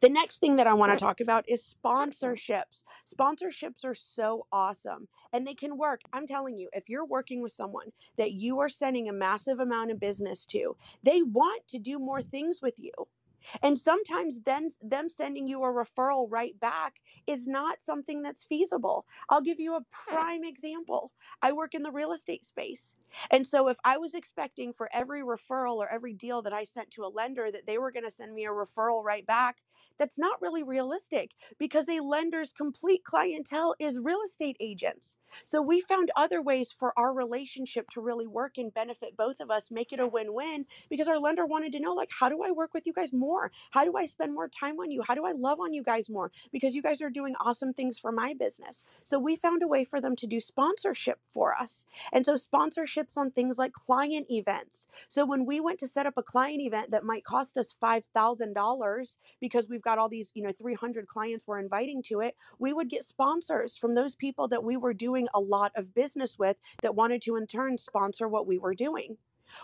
The 0.00 0.08
next 0.08 0.38
thing 0.38 0.56
that 0.56 0.66
I 0.66 0.74
want 0.74 0.92
to 0.92 0.98
talk 1.02 1.20
about 1.20 1.44
is 1.48 1.74
sponsorships. 1.84 2.82
Sponsorships 3.06 3.84
are 3.84 3.94
so 3.94 4.46
awesome 4.52 5.08
and 5.32 5.46
they 5.46 5.54
can 5.54 5.78
work. 5.78 6.02
I'm 6.12 6.26
telling 6.26 6.56
you, 6.56 6.68
if 6.72 6.88
you're 6.88 7.06
working 7.06 7.42
with 7.42 7.52
someone 7.52 7.92
that 8.16 8.32
you 8.32 8.60
are 8.60 8.68
sending 8.68 9.08
a 9.08 9.12
massive 9.12 9.60
amount 9.60 9.90
of 9.90 10.00
business 10.00 10.46
to, 10.46 10.76
they 11.02 11.22
want 11.22 11.66
to 11.68 11.78
do 11.78 11.98
more 11.98 12.22
things 12.22 12.60
with 12.62 12.74
you. 12.78 12.92
And 13.62 13.78
sometimes 13.78 14.40
then 14.44 14.68
them 14.82 15.08
sending 15.08 15.46
you 15.46 15.62
a 15.64 15.68
referral 15.68 16.26
right 16.30 16.58
back 16.60 16.96
is 17.26 17.46
not 17.46 17.80
something 17.80 18.22
that's 18.22 18.44
feasible. 18.44 19.06
I'll 19.30 19.40
give 19.40 19.60
you 19.60 19.76
a 19.76 19.84
prime 19.90 20.44
example. 20.44 21.12
I 21.42 21.52
work 21.52 21.74
in 21.74 21.82
the 21.82 21.90
real 21.90 22.12
estate 22.12 22.44
space. 22.44 22.92
And 23.30 23.46
so 23.46 23.68
if 23.68 23.78
I 23.84 23.96
was 23.96 24.14
expecting 24.14 24.72
for 24.72 24.90
every 24.92 25.22
referral 25.22 25.76
or 25.76 25.88
every 25.88 26.12
deal 26.12 26.42
that 26.42 26.52
I 26.52 26.64
sent 26.64 26.90
to 26.92 27.04
a 27.04 27.08
lender 27.08 27.50
that 27.50 27.66
they 27.66 27.78
were 27.78 27.92
going 27.92 28.04
to 28.04 28.10
send 28.10 28.34
me 28.34 28.44
a 28.44 28.50
referral 28.50 29.02
right 29.02 29.26
back, 29.26 29.58
that's 29.98 30.18
not 30.18 30.40
really 30.40 30.62
realistic 30.62 31.32
because 31.58 31.88
a 31.88 32.00
lender's 32.00 32.52
complete 32.52 33.04
clientele 33.04 33.74
is 33.78 34.00
real 34.00 34.20
estate 34.24 34.56
agents. 34.60 35.16
So 35.44 35.62
we 35.62 35.80
found 35.80 36.10
other 36.16 36.42
ways 36.42 36.72
for 36.76 36.92
our 36.98 37.12
relationship 37.12 37.88
to 37.90 38.00
really 38.00 38.26
work 38.26 38.58
and 38.58 38.72
benefit 38.72 39.16
both 39.16 39.40
of 39.40 39.50
us, 39.50 39.70
make 39.70 39.92
it 39.92 40.00
a 40.00 40.06
win-win 40.06 40.66
because 40.90 41.08
our 41.08 41.18
lender 41.18 41.46
wanted 41.46 41.72
to 41.72 41.80
know 41.80 41.92
like 41.92 42.10
how 42.18 42.28
do 42.28 42.42
I 42.42 42.50
work 42.50 42.74
with 42.74 42.86
you 42.86 42.92
guys 42.92 43.12
more? 43.12 43.50
How 43.70 43.84
do 43.84 43.96
I 43.96 44.06
spend 44.06 44.34
more 44.34 44.48
time 44.48 44.78
on 44.78 44.90
you? 44.90 45.02
How 45.06 45.14
do 45.14 45.24
I 45.24 45.32
love 45.32 45.60
on 45.60 45.72
you 45.72 45.82
guys 45.82 46.08
more? 46.08 46.30
Because 46.52 46.74
you 46.74 46.82
guys 46.82 47.02
are 47.02 47.10
doing 47.10 47.34
awesome 47.40 47.72
things 47.72 47.98
for 47.98 48.12
my 48.12 48.34
business. 48.34 48.84
So 49.04 49.18
we 49.18 49.36
found 49.36 49.62
a 49.62 49.68
way 49.68 49.84
for 49.84 50.00
them 50.00 50.16
to 50.16 50.26
do 50.26 50.40
sponsorship 50.40 51.18
for 51.32 51.54
us. 51.54 51.84
And 52.12 52.24
so 52.24 52.34
sponsorships 52.34 53.16
on 53.16 53.30
things 53.30 53.58
like 53.58 53.72
client 53.72 54.26
events. 54.30 54.88
So 55.08 55.24
when 55.24 55.46
we 55.46 55.60
went 55.60 55.78
to 55.80 55.88
set 55.88 56.06
up 56.06 56.14
a 56.16 56.22
client 56.22 56.60
event 56.60 56.90
that 56.90 57.04
might 57.04 57.24
cost 57.24 57.56
us 57.56 57.74
$5,000 57.82 59.16
because 59.40 59.68
we've 59.68 59.82
got 59.82 59.98
all 59.98 60.08
these, 60.08 60.32
you 60.34 60.42
know, 60.42 60.52
300 60.52 61.06
clients 61.08 61.46
we're 61.46 61.58
inviting 61.58 62.02
to 62.04 62.20
it, 62.20 62.36
we 62.58 62.72
would 62.72 62.88
get 62.88 63.04
sponsors 63.04 63.76
from 63.76 63.94
those 63.94 64.14
people 64.14 64.48
that 64.48 64.64
we 64.64 64.76
were 64.76 64.94
doing 64.94 65.17
a 65.34 65.40
lot 65.40 65.72
of 65.74 65.94
business 65.94 66.38
with 66.38 66.56
that 66.82 66.94
wanted 66.94 67.22
to 67.22 67.36
in 67.36 67.46
turn 67.46 67.78
sponsor 67.78 68.28
what 68.28 68.46
we 68.46 68.58
were 68.58 68.74
doing. 68.74 69.16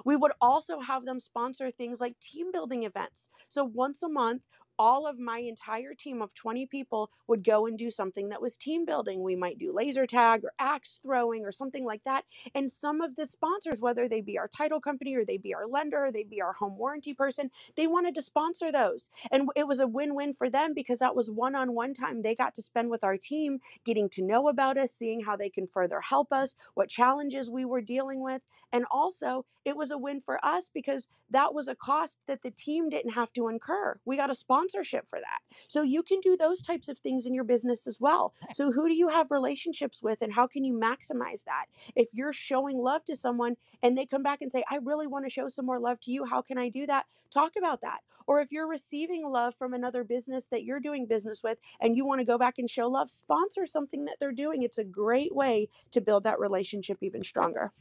We 0.04 0.16
would 0.16 0.32
also 0.40 0.80
have 0.80 1.04
them 1.04 1.20
sponsor 1.20 1.70
things 1.70 2.00
like 2.00 2.18
team 2.18 2.50
building 2.50 2.84
events. 2.84 3.28
So 3.48 3.64
once 3.64 4.02
a 4.02 4.08
month, 4.08 4.42
all 4.78 5.06
of 5.06 5.18
my 5.18 5.38
entire 5.38 5.94
team 5.94 6.22
of 6.22 6.34
20 6.34 6.66
people 6.66 7.10
would 7.28 7.44
go 7.44 7.66
and 7.66 7.78
do 7.78 7.90
something 7.90 8.28
that 8.28 8.42
was 8.42 8.56
team 8.56 8.84
building. 8.84 9.22
We 9.22 9.36
might 9.36 9.58
do 9.58 9.72
laser 9.72 10.06
tag 10.06 10.44
or 10.44 10.52
axe 10.58 11.00
throwing 11.02 11.44
or 11.44 11.52
something 11.52 11.84
like 11.84 12.04
that. 12.04 12.24
And 12.54 12.70
some 12.70 13.00
of 13.00 13.16
the 13.16 13.26
sponsors, 13.26 13.80
whether 13.80 14.08
they 14.08 14.20
be 14.20 14.38
our 14.38 14.48
title 14.48 14.80
company 14.80 15.14
or 15.14 15.24
they 15.24 15.36
be 15.38 15.54
our 15.54 15.66
lender, 15.66 16.06
or 16.06 16.12
they 16.12 16.24
be 16.24 16.40
our 16.40 16.52
home 16.52 16.76
warranty 16.78 17.14
person, 17.14 17.50
they 17.76 17.86
wanted 17.86 18.14
to 18.16 18.22
sponsor 18.22 18.72
those. 18.72 19.10
And 19.30 19.48
it 19.56 19.66
was 19.66 19.80
a 19.80 19.86
win 19.86 20.14
win 20.14 20.32
for 20.32 20.50
them 20.50 20.74
because 20.74 20.98
that 20.98 21.16
was 21.16 21.30
one 21.30 21.54
on 21.54 21.74
one 21.74 21.94
time 21.94 22.22
they 22.22 22.34
got 22.34 22.54
to 22.54 22.62
spend 22.62 22.90
with 22.90 23.04
our 23.04 23.16
team, 23.16 23.60
getting 23.84 24.08
to 24.10 24.22
know 24.22 24.48
about 24.48 24.78
us, 24.78 24.92
seeing 24.92 25.22
how 25.22 25.36
they 25.36 25.50
can 25.50 25.66
further 25.66 26.00
help 26.00 26.32
us, 26.32 26.56
what 26.74 26.88
challenges 26.88 27.50
we 27.50 27.64
were 27.64 27.80
dealing 27.80 28.22
with. 28.22 28.42
And 28.72 28.84
also, 28.90 29.44
it 29.64 29.76
was 29.76 29.90
a 29.90 29.98
win 29.98 30.20
for 30.20 30.44
us 30.44 30.70
because 30.72 31.08
that 31.30 31.54
was 31.54 31.68
a 31.68 31.74
cost 31.74 32.18
that 32.26 32.42
the 32.42 32.50
team 32.50 32.88
didn't 32.88 33.12
have 33.12 33.32
to 33.34 33.48
incur. 33.48 33.98
We 34.04 34.16
got 34.16 34.30
a 34.30 34.34
sponsorship 34.34 35.08
for 35.08 35.18
that. 35.18 35.56
So 35.68 35.82
you 35.82 36.02
can 36.02 36.20
do 36.20 36.36
those 36.36 36.62
types 36.62 36.88
of 36.88 36.98
things 36.98 37.26
in 37.26 37.34
your 37.34 37.44
business 37.44 37.86
as 37.86 38.00
well. 38.00 38.34
So 38.52 38.72
who 38.72 38.88
do 38.88 38.94
you 38.94 39.08
have 39.08 39.30
relationships 39.30 40.02
with 40.02 40.22
and 40.22 40.32
how 40.32 40.46
can 40.46 40.64
you 40.64 40.74
maximize 40.74 41.44
that? 41.44 41.66
If 41.94 42.08
you're 42.12 42.32
showing 42.32 42.78
love 42.78 43.04
to 43.06 43.16
someone 43.16 43.56
and 43.82 43.96
they 43.96 44.06
come 44.06 44.22
back 44.22 44.42
and 44.42 44.52
say, 44.52 44.64
I 44.70 44.76
really 44.82 45.06
want 45.06 45.24
to 45.24 45.30
show 45.30 45.48
some 45.48 45.66
more 45.66 45.80
love 45.80 46.00
to 46.00 46.10
you, 46.10 46.24
how 46.24 46.42
can 46.42 46.58
I 46.58 46.68
do 46.68 46.86
that? 46.86 47.06
Talk 47.30 47.52
about 47.56 47.80
that. 47.80 48.00
Or 48.26 48.40
if 48.40 48.52
you're 48.52 48.68
receiving 48.68 49.28
love 49.28 49.54
from 49.54 49.74
another 49.74 50.04
business 50.04 50.46
that 50.46 50.64
you're 50.64 50.80
doing 50.80 51.06
business 51.06 51.42
with 51.42 51.58
and 51.80 51.96
you 51.96 52.06
want 52.06 52.20
to 52.20 52.24
go 52.24 52.38
back 52.38 52.58
and 52.58 52.68
show 52.70 52.88
love, 52.88 53.10
sponsor 53.10 53.66
something 53.66 54.04
that 54.06 54.16
they're 54.18 54.32
doing. 54.32 54.62
It's 54.62 54.78
a 54.78 54.84
great 54.84 55.34
way 55.34 55.68
to 55.90 56.00
build 56.00 56.24
that 56.24 56.38
relationship 56.38 56.98
even 57.02 57.22
stronger. 57.22 57.72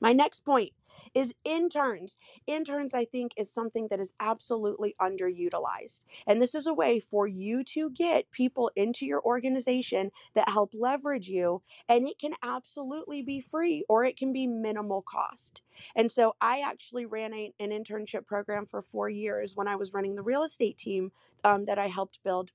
My 0.00 0.12
next 0.12 0.44
point 0.44 0.72
is 1.14 1.32
interns. 1.44 2.16
Interns, 2.46 2.94
I 2.94 3.04
think, 3.04 3.32
is 3.36 3.52
something 3.52 3.88
that 3.90 4.00
is 4.00 4.14
absolutely 4.20 4.94
underutilized. 5.00 6.02
And 6.26 6.40
this 6.40 6.54
is 6.54 6.66
a 6.66 6.74
way 6.74 7.00
for 7.00 7.26
you 7.26 7.64
to 7.64 7.90
get 7.90 8.30
people 8.30 8.70
into 8.76 9.06
your 9.06 9.22
organization 9.22 10.10
that 10.34 10.48
help 10.48 10.72
leverage 10.74 11.28
you. 11.28 11.62
And 11.88 12.08
it 12.08 12.18
can 12.18 12.34
absolutely 12.42 13.22
be 13.22 13.40
free 13.40 13.84
or 13.88 14.04
it 14.04 14.16
can 14.16 14.32
be 14.32 14.46
minimal 14.46 15.02
cost. 15.02 15.62
And 15.94 16.10
so 16.10 16.34
I 16.40 16.60
actually 16.60 17.06
ran 17.06 17.34
a, 17.34 17.52
an 17.60 17.70
internship 17.70 18.26
program 18.26 18.66
for 18.66 18.82
four 18.82 19.08
years 19.08 19.54
when 19.54 19.68
I 19.68 19.76
was 19.76 19.92
running 19.92 20.14
the 20.14 20.22
real 20.22 20.42
estate 20.42 20.76
team 20.76 21.12
um, 21.44 21.66
that 21.66 21.78
I 21.78 21.88
helped 21.88 22.22
build 22.24 22.50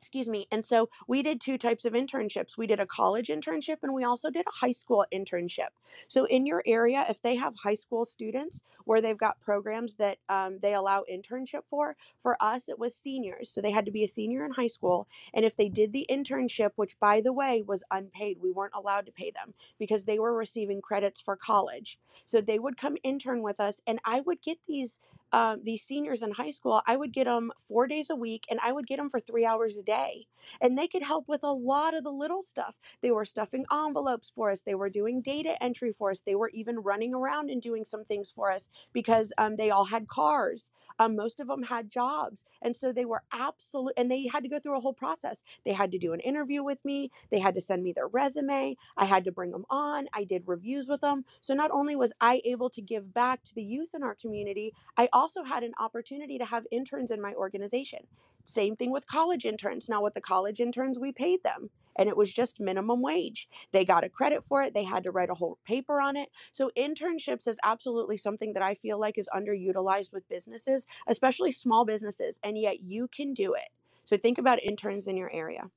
excuse 0.00 0.28
me. 0.28 0.46
And 0.50 0.64
so 0.64 0.88
we 1.06 1.22
did 1.22 1.40
two 1.40 1.58
types 1.58 1.84
of 1.84 1.92
internships. 1.92 2.56
We 2.56 2.66
did 2.66 2.80
a 2.80 2.86
college 2.86 3.28
internship 3.28 3.76
and 3.82 3.92
we 3.92 4.02
also 4.02 4.30
did 4.30 4.46
a 4.46 4.66
high 4.66 4.72
school 4.72 5.04
internship. 5.12 5.68
So 6.08 6.24
in 6.24 6.46
your 6.46 6.62
area, 6.66 7.04
if 7.10 7.20
they 7.20 7.36
have 7.36 7.54
high 7.56 7.74
school 7.74 8.06
students 8.06 8.62
where 8.86 9.02
they've 9.02 9.18
got 9.18 9.40
programs 9.40 9.96
that 9.96 10.16
um, 10.30 10.58
they 10.62 10.72
allow 10.72 11.04
internship 11.12 11.66
for, 11.66 11.96
for 12.18 12.42
us 12.42 12.68
it 12.70 12.78
was 12.78 12.94
seniors. 12.94 13.50
So 13.50 13.60
they 13.60 13.72
had 13.72 13.84
to 13.84 13.90
be 13.90 14.02
a 14.02 14.08
senior 14.08 14.46
in 14.46 14.52
high 14.52 14.68
school. 14.68 15.06
And 15.34 15.44
if 15.44 15.54
they 15.54 15.68
did 15.68 15.92
the 15.92 16.06
internship, 16.10 16.70
which 16.76 16.98
by 16.98 17.20
the 17.20 17.32
way 17.32 17.62
was 17.66 17.84
unpaid, 17.90 18.38
we 18.40 18.52
weren't 18.52 18.74
allowed 18.74 19.04
to 19.04 19.12
pay 19.12 19.30
them 19.30 19.52
because 19.78 20.04
they 20.04 20.18
were 20.18 20.34
receiving 20.34 20.80
credits 20.80 21.20
for 21.20 21.36
college. 21.36 21.98
So 22.24 22.40
they 22.40 22.58
would 22.58 22.78
come 22.78 22.96
intern 23.02 23.42
with 23.42 23.60
us, 23.60 23.80
and 23.86 23.98
I 24.04 24.20
would 24.20 24.40
get 24.40 24.58
these 24.66 24.98
um, 25.32 25.60
these 25.64 25.82
seniors 25.82 26.22
in 26.22 26.32
high 26.32 26.50
school, 26.50 26.82
I 26.86 26.96
would 26.96 27.12
get 27.12 27.24
them 27.24 27.52
four 27.68 27.86
days 27.86 28.10
a 28.10 28.16
week 28.16 28.46
and 28.50 28.58
I 28.62 28.72
would 28.72 28.86
get 28.86 28.96
them 28.98 29.10
for 29.10 29.20
three 29.20 29.44
hours 29.44 29.76
a 29.76 29.82
day. 29.82 30.26
And 30.60 30.76
they 30.76 30.88
could 30.88 31.02
help 31.02 31.28
with 31.28 31.44
a 31.44 31.52
lot 31.52 31.94
of 31.94 32.04
the 32.04 32.10
little 32.10 32.42
stuff. 32.42 32.78
They 33.02 33.10
were 33.10 33.24
stuffing 33.24 33.64
envelopes 33.72 34.32
for 34.34 34.50
us, 34.50 34.62
they 34.62 34.74
were 34.74 34.90
doing 34.90 35.20
data 35.20 35.62
entry 35.62 35.92
for 35.92 36.10
us, 36.10 36.20
they 36.20 36.34
were 36.34 36.50
even 36.50 36.78
running 36.80 37.14
around 37.14 37.50
and 37.50 37.60
doing 37.60 37.84
some 37.84 38.04
things 38.04 38.30
for 38.30 38.50
us 38.50 38.68
because 38.92 39.32
um, 39.38 39.56
they 39.56 39.70
all 39.70 39.84
had 39.86 40.08
cars. 40.08 40.70
Um, 40.98 41.16
most 41.16 41.40
of 41.40 41.46
them 41.46 41.62
had 41.62 41.90
jobs. 41.90 42.44
And 42.62 42.76
so 42.76 42.92
they 42.92 43.04
were 43.04 43.22
absolute, 43.32 43.94
and 43.96 44.10
they 44.10 44.28
had 44.32 44.42
to 44.42 44.48
go 44.48 44.58
through 44.58 44.76
a 44.76 44.80
whole 44.80 44.92
process. 44.92 45.42
They 45.64 45.72
had 45.72 45.90
to 45.92 45.98
do 45.98 46.12
an 46.12 46.20
interview 46.20 46.62
with 46.62 46.84
me, 46.84 47.10
they 47.30 47.40
had 47.40 47.54
to 47.54 47.60
send 47.60 47.82
me 47.82 47.92
their 47.92 48.08
resume, 48.08 48.76
I 48.96 49.04
had 49.04 49.24
to 49.24 49.32
bring 49.32 49.50
them 49.50 49.64
on, 49.70 50.08
I 50.12 50.24
did 50.24 50.44
reviews 50.46 50.88
with 50.88 51.00
them. 51.00 51.24
So 51.40 51.54
not 51.54 51.70
only 51.70 51.96
was 51.96 52.12
I 52.20 52.42
able 52.44 52.70
to 52.70 52.82
give 52.82 53.14
back 53.14 53.42
to 53.44 53.54
the 53.54 53.62
youth 53.62 53.88
in 53.94 54.02
our 54.02 54.14
community, 54.14 54.74
I 54.96 55.08
also 55.12 55.19
had 55.44 55.62
an 55.62 55.72
opportunity 55.78 56.38
to 56.38 56.44
have 56.44 56.66
interns 56.70 57.10
in 57.10 57.20
my 57.20 57.34
organization. 57.34 58.00
Same 58.44 58.76
thing 58.76 58.90
with 58.90 59.06
college 59.06 59.44
interns. 59.44 59.88
Now, 59.88 60.02
with 60.02 60.14
the 60.14 60.20
college 60.20 60.60
interns, 60.60 60.98
we 60.98 61.12
paid 61.12 61.42
them 61.42 61.70
and 61.96 62.08
it 62.08 62.16
was 62.16 62.32
just 62.32 62.60
minimum 62.60 63.02
wage. 63.02 63.48
They 63.72 63.84
got 63.84 64.04
a 64.04 64.08
credit 64.08 64.42
for 64.44 64.62
it, 64.62 64.74
they 64.74 64.84
had 64.84 65.04
to 65.04 65.10
write 65.10 65.30
a 65.30 65.34
whole 65.34 65.58
paper 65.66 66.00
on 66.00 66.16
it. 66.16 66.30
So, 66.52 66.70
internships 66.76 67.46
is 67.46 67.58
absolutely 67.62 68.16
something 68.16 68.54
that 68.54 68.62
I 68.62 68.74
feel 68.74 68.98
like 68.98 69.18
is 69.18 69.28
underutilized 69.34 70.12
with 70.12 70.28
businesses, 70.28 70.86
especially 71.06 71.52
small 71.52 71.84
businesses, 71.84 72.38
and 72.42 72.58
yet 72.58 72.80
you 72.80 73.08
can 73.08 73.34
do 73.34 73.54
it. 73.54 73.68
So, 74.04 74.16
think 74.16 74.38
about 74.38 74.62
interns 74.62 75.08
in 75.08 75.16
your 75.16 75.30
area. 75.32 75.70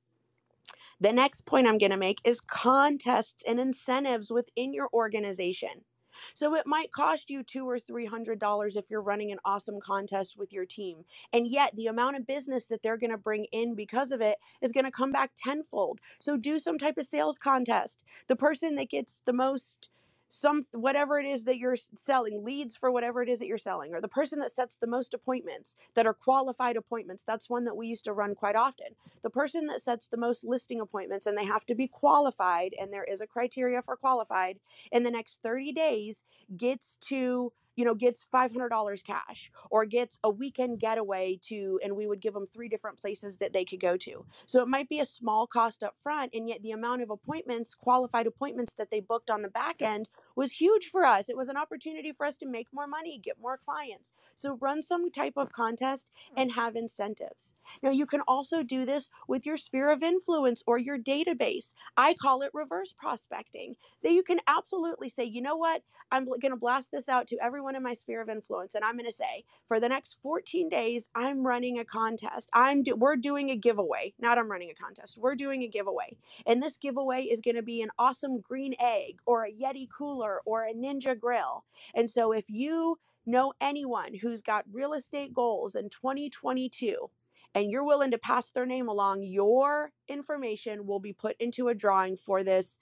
The 1.00 1.12
next 1.12 1.44
point 1.44 1.66
I'm 1.66 1.78
going 1.78 1.90
to 1.90 1.96
make 1.96 2.20
is 2.24 2.40
contests 2.40 3.42
and 3.46 3.60
incentives 3.60 4.30
within 4.30 4.72
your 4.72 4.88
organization. 4.92 5.84
So 6.32 6.54
it 6.54 6.66
might 6.66 6.92
cost 6.92 7.30
you 7.30 7.42
two 7.42 7.68
or 7.68 7.78
three 7.78 8.06
hundred 8.06 8.38
dollars 8.38 8.76
if 8.76 8.86
you're 8.88 9.02
running 9.02 9.32
an 9.32 9.38
awesome 9.44 9.80
contest 9.80 10.36
with 10.38 10.52
your 10.52 10.64
team. 10.64 11.04
And 11.32 11.46
yet 11.46 11.74
the 11.76 11.86
amount 11.86 12.16
of 12.16 12.26
business 12.26 12.66
that 12.66 12.82
they're 12.82 12.96
to 13.10 13.18
bring 13.18 13.46
in 13.52 13.74
because 13.74 14.12
of 14.12 14.20
it 14.20 14.38
is 14.62 14.72
to 14.84 14.90
come 14.90 15.12
back 15.12 15.32
tenfold. 15.36 16.00
So 16.20 16.36
do 16.36 16.58
some 16.58 16.78
type 16.78 16.98
of 16.98 17.06
sales 17.06 17.38
contest. 17.38 18.02
The 18.28 18.36
person 18.36 18.76
that 18.76 18.90
gets 18.90 19.20
the 19.26 19.32
most 19.32 19.90
some 20.34 20.64
whatever 20.72 21.20
it 21.20 21.26
is 21.26 21.44
that 21.44 21.58
you're 21.58 21.76
selling 21.76 22.44
leads 22.44 22.74
for 22.74 22.90
whatever 22.90 23.22
it 23.22 23.28
is 23.28 23.38
that 23.38 23.46
you're 23.46 23.56
selling 23.56 23.94
or 23.94 24.00
the 24.00 24.08
person 24.08 24.40
that 24.40 24.50
sets 24.50 24.76
the 24.76 24.86
most 24.86 25.14
appointments 25.14 25.76
that 25.94 26.06
are 26.06 26.14
qualified 26.14 26.76
appointments 26.76 27.22
that's 27.24 27.48
one 27.48 27.64
that 27.64 27.76
we 27.76 27.86
used 27.86 28.04
to 28.04 28.12
run 28.12 28.34
quite 28.34 28.56
often. 28.56 28.88
The 29.22 29.30
person 29.30 29.66
that 29.66 29.80
sets 29.80 30.08
the 30.08 30.16
most 30.16 30.44
listing 30.44 30.80
appointments 30.80 31.26
and 31.26 31.38
they 31.38 31.44
have 31.44 31.64
to 31.66 31.74
be 31.74 31.86
qualified 31.86 32.74
and 32.78 32.92
there 32.92 33.04
is 33.04 33.20
a 33.20 33.26
criteria 33.26 33.80
for 33.80 33.96
qualified 33.96 34.58
in 34.90 35.04
the 35.04 35.10
next 35.10 35.40
30 35.42 35.72
days 35.72 36.24
gets 36.56 36.96
to 37.02 37.52
you 37.76 37.84
know, 37.84 37.94
gets 37.94 38.26
$500 38.32 39.04
cash 39.04 39.50
or 39.70 39.84
gets 39.84 40.18
a 40.22 40.30
weekend 40.30 40.80
getaway 40.80 41.38
to, 41.48 41.80
and 41.82 41.96
we 41.96 42.06
would 42.06 42.20
give 42.20 42.34
them 42.34 42.46
three 42.52 42.68
different 42.68 42.98
places 42.98 43.38
that 43.38 43.52
they 43.52 43.64
could 43.64 43.80
go 43.80 43.96
to. 43.96 44.24
So 44.46 44.62
it 44.62 44.68
might 44.68 44.88
be 44.88 45.00
a 45.00 45.04
small 45.04 45.46
cost 45.46 45.82
up 45.82 45.94
front, 46.02 46.32
and 46.34 46.48
yet 46.48 46.62
the 46.62 46.72
amount 46.72 47.02
of 47.02 47.10
appointments, 47.10 47.74
qualified 47.74 48.26
appointments 48.26 48.74
that 48.74 48.90
they 48.90 49.00
booked 49.00 49.30
on 49.30 49.42
the 49.42 49.48
back 49.48 49.82
end 49.82 50.08
was 50.36 50.52
huge 50.52 50.86
for 50.86 51.04
us. 51.04 51.28
It 51.28 51.36
was 51.36 51.48
an 51.48 51.56
opportunity 51.56 52.12
for 52.12 52.26
us 52.26 52.36
to 52.38 52.46
make 52.46 52.68
more 52.72 52.86
money, 52.86 53.20
get 53.22 53.40
more 53.40 53.58
clients. 53.64 54.12
So 54.34 54.56
run 54.60 54.82
some 54.82 55.10
type 55.10 55.34
of 55.36 55.52
contest 55.52 56.06
hmm. 56.30 56.40
and 56.40 56.52
have 56.52 56.76
incentives. 56.76 57.54
Now, 57.82 57.90
you 57.90 58.06
can 58.06 58.20
also 58.22 58.62
do 58.62 58.84
this 58.84 59.08
with 59.28 59.46
your 59.46 59.56
sphere 59.56 59.90
of 59.90 60.02
influence 60.02 60.62
or 60.66 60.78
your 60.78 60.98
database. 60.98 61.74
I 61.96 62.14
call 62.14 62.42
it 62.42 62.50
reverse 62.52 62.92
prospecting. 62.92 63.76
That 64.02 64.12
you 64.12 64.22
can 64.22 64.40
absolutely 64.46 65.08
say, 65.08 65.24
you 65.24 65.40
know 65.40 65.56
what? 65.56 65.82
I'm 66.10 66.26
going 66.26 66.50
to 66.50 66.56
blast 66.56 66.90
this 66.92 67.08
out 67.08 67.26
to 67.28 67.38
everyone 67.42 67.63
in 67.68 67.82
my 67.82 67.94
sphere 67.94 68.20
of 68.20 68.28
influence, 68.28 68.74
and 68.74 68.84
I'm 68.84 68.96
going 68.96 69.10
to 69.10 69.12
say, 69.12 69.44
for 69.66 69.80
the 69.80 69.88
next 69.88 70.18
14 70.22 70.68
days, 70.68 71.08
I'm 71.14 71.46
running 71.46 71.78
a 71.78 71.84
contest. 71.84 72.50
I'm 72.52 72.82
do- 72.82 72.96
we're 72.96 73.16
doing 73.16 73.50
a 73.50 73.56
giveaway. 73.56 74.14
Not 74.18 74.38
I'm 74.38 74.50
running 74.50 74.70
a 74.70 74.74
contest. 74.74 75.16
We're 75.18 75.34
doing 75.34 75.62
a 75.62 75.68
giveaway, 75.68 76.16
and 76.46 76.62
this 76.62 76.76
giveaway 76.76 77.22
is 77.22 77.40
going 77.40 77.56
to 77.56 77.62
be 77.62 77.82
an 77.82 77.90
awesome 77.98 78.40
green 78.40 78.74
egg 78.80 79.16
or 79.26 79.44
a 79.44 79.52
Yeti 79.52 79.88
cooler 79.96 80.40
or 80.44 80.64
a 80.64 80.74
Ninja 80.74 81.18
grill. 81.18 81.64
And 81.94 82.10
so, 82.10 82.32
if 82.32 82.44
you 82.48 82.98
know 83.26 83.52
anyone 83.60 84.14
who's 84.14 84.42
got 84.42 84.64
real 84.70 84.92
estate 84.92 85.32
goals 85.32 85.74
in 85.74 85.88
2022 85.88 87.10
and 87.54 87.70
you're 87.70 87.84
willing 87.84 88.10
to 88.10 88.18
pass 88.18 88.50
their 88.50 88.66
name 88.66 88.88
along, 88.88 89.22
your 89.22 89.92
information 90.08 90.86
will 90.86 91.00
be 91.00 91.12
put 91.12 91.36
into 91.38 91.68
a 91.68 91.74
drawing 91.74 92.16
for 92.16 92.42
this 92.44 92.78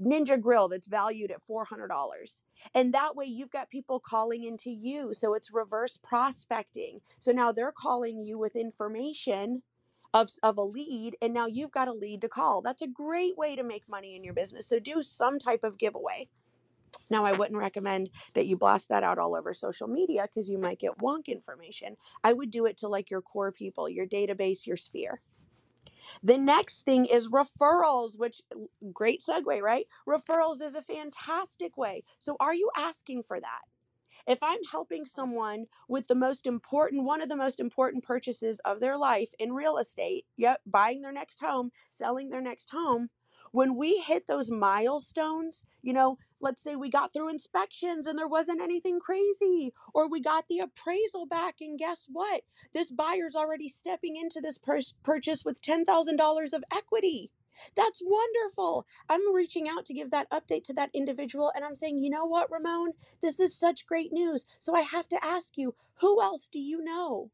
Ninja 0.00 0.40
Grill 0.40 0.68
that's 0.68 0.86
valued 0.86 1.30
at 1.30 1.46
$400. 1.46 1.88
And 2.74 2.92
that 2.94 3.16
way 3.16 3.26
you've 3.26 3.50
got 3.50 3.70
people 3.70 4.00
calling 4.00 4.44
into 4.44 4.70
you. 4.70 5.12
So 5.12 5.34
it's 5.34 5.52
reverse 5.52 5.98
prospecting. 6.02 7.00
So 7.18 7.32
now 7.32 7.52
they're 7.52 7.72
calling 7.72 8.24
you 8.24 8.38
with 8.38 8.56
information 8.56 9.62
of, 10.14 10.30
of 10.42 10.58
a 10.58 10.62
lead, 10.62 11.16
and 11.22 11.32
now 11.32 11.46
you've 11.46 11.72
got 11.72 11.88
a 11.88 11.92
lead 11.92 12.20
to 12.20 12.28
call. 12.28 12.60
That's 12.60 12.82
a 12.82 12.86
great 12.86 13.36
way 13.36 13.56
to 13.56 13.62
make 13.62 13.88
money 13.88 14.14
in 14.14 14.24
your 14.24 14.34
business. 14.34 14.68
So 14.68 14.78
do 14.78 15.02
some 15.02 15.38
type 15.38 15.64
of 15.64 15.78
giveaway. 15.78 16.28
Now, 17.08 17.24
I 17.24 17.32
wouldn't 17.32 17.58
recommend 17.58 18.10
that 18.34 18.46
you 18.46 18.56
blast 18.56 18.88
that 18.90 19.02
out 19.02 19.18
all 19.18 19.34
over 19.34 19.52
social 19.54 19.88
media 19.88 20.22
because 20.22 20.50
you 20.50 20.58
might 20.58 20.78
get 20.78 20.98
wonk 20.98 21.26
information. 21.26 21.96
I 22.22 22.32
would 22.32 22.50
do 22.50 22.66
it 22.66 22.76
to 22.78 22.88
like 22.88 23.10
your 23.10 23.22
core 23.22 23.52
people, 23.52 23.88
your 23.88 24.06
database, 24.06 24.66
your 24.66 24.76
sphere. 24.76 25.20
The 26.22 26.38
next 26.38 26.84
thing 26.84 27.06
is 27.06 27.28
referrals, 27.28 28.18
which 28.18 28.42
great 28.92 29.20
segue, 29.20 29.60
right? 29.60 29.86
Referrals 30.06 30.60
is 30.62 30.74
a 30.74 30.82
fantastic 30.82 31.76
way. 31.76 32.04
So, 32.18 32.36
are 32.40 32.54
you 32.54 32.70
asking 32.76 33.22
for 33.24 33.40
that? 33.40 33.62
If 34.26 34.42
I'm 34.42 34.62
helping 34.70 35.04
someone 35.04 35.66
with 35.88 36.06
the 36.06 36.14
most 36.14 36.46
important, 36.46 37.04
one 37.04 37.20
of 37.20 37.28
the 37.28 37.36
most 37.36 37.58
important 37.58 38.04
purchases 38.04 38.60
of 38.64 38.78
their 38.78 38.96
life 38.96 39.34
in 39.38 39.52
real 39.52 39.78
estate, 39.78 40.26
yep, 40.36 40.60
buying 40.64 41.02
their 41.02 41.12
next 41.12 41.40
home, 41.40 41.72
selling 41.90 42.30
their 42.30 42.40
next 42.40 42.70
home, 42.70 43.10
when 43.52 43.76
we 43.76 43.98
hit 44.00 44.28
those 44.28 44.50
milestones, 44.50 45.64
you 45.82 45.94
know, 45.94 46.18
let's 46.42 46.62
say 46.62 46.76
we 46.76 46.90
got 46.90 47.12
through 47.14 47.30
inspections 47.30 48.06
and 48.06 48.18
there 48.18 48.28
wasn't 48.28 48.62
anything 48.62 49.00
crazy, 49.00 49.74
or 49.94 50.08
we 50.08 50.20
got 50.20 50.46
the 50.48 50.60
appraisal 50.60 51.26
back, 51.26 51.56
and 51.60 51.78
guess 51.78 52.06
what? 52.12 52.42
This 52.74 52.90
buyer's 52.92 53.36
already 53.36 53.68
stepping 53.68 54.16
into 54.16 54.40
this 54.42 54.58
pur- 54.58 54.80
purchase 55.04 55.44
with 55.44 55.62
$10,000 55.62 56.52
of 56.54 56.64
equity. 56.74 57.30
That's 57.76 58.02
wonderful. 58.04 58.86
I'm 59.08 59.34
reaching 59.34 59.68
out 59.68 59.86
to 59.86 59.94
give 59.94 60.10
that 60.12 60.30
update 60.30 60.64
to 60.64 60.74
that 60.74 60.90
individual 60.94 61.52
and 61.54 61.64
I'm 61.64 61.76
saying, 61.76 62.02
you 62.02 62.10
know 62.10 62.26
what, 62.26 62.50
Ramon? 62.52 62.92
This 63.22 63.40
is 63.40 63.58
such 63.58 63.86
great 63.86 64.12
news. 64.12 64.46
So 64.58 64.76
I 64.76 64.82
have 64.82 65.08
to 65.10 65.24
ask 65.24 65.58
you, 65.58 65.74
who 66.00 66.22
else 66.22 66.48
do 66.48 66.60
you 66.60 66.82
know? 66.84 67.30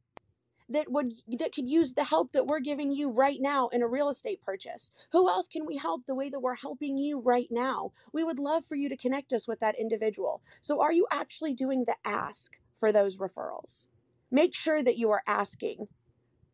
That 0.69 0.91
would 0.91 1.13
that 1.39 1.55
could 1.55 1.69
use 1.69 1.95
the 1.95 2.05
help 2.05 2.33
that 2.33 2.47
we're 2.47 2.61
giving 2.61 2.93
you 2.93 3.11
right 3.11 3.39
now 3.41 3.69
in 3.69 3.83
a 3.83 3.89
real 3.89 4.09
estate 4.09 4.41
purchase 4.43 4.91
who 5.13 5.29
else 5.29 5.49
can 5.49 5.67
we 5.67 5.77
help 5.77 6.05
the 6.07 6.15
way 6.15 6.29
that 6.29 6.41
we're 6.41 6.57
helping 6.57 6.97
you 6.97 7.21
right 7.21 7.49
now 7.51 7.93
we 8.13 8.25
would 8.25 8.39
love 8.39 8.65
for 8.65 8.77
you 8.77 8.89
to 8.89 8.97
connect 8.97 9.33
us 9.33 9.49
with 9.49 9.61
that 9.61 9.79
individual 9.79 10.43
so 10.61 10.81
are 10.81 10.93
you 10.93 11.07
actually 11.11 11.55
doing 11.55 11.85
the 11.87 11.97
ask 12.05 12.53
for 12.75 12.93
those 12.93 13.19
referrals 13.19 13.87
make 14.31 14.55
sure 14.55 14.83
that 14.83 14.99
you 14.99 15.11
are 15.11 15.23
asking 15.27 15.87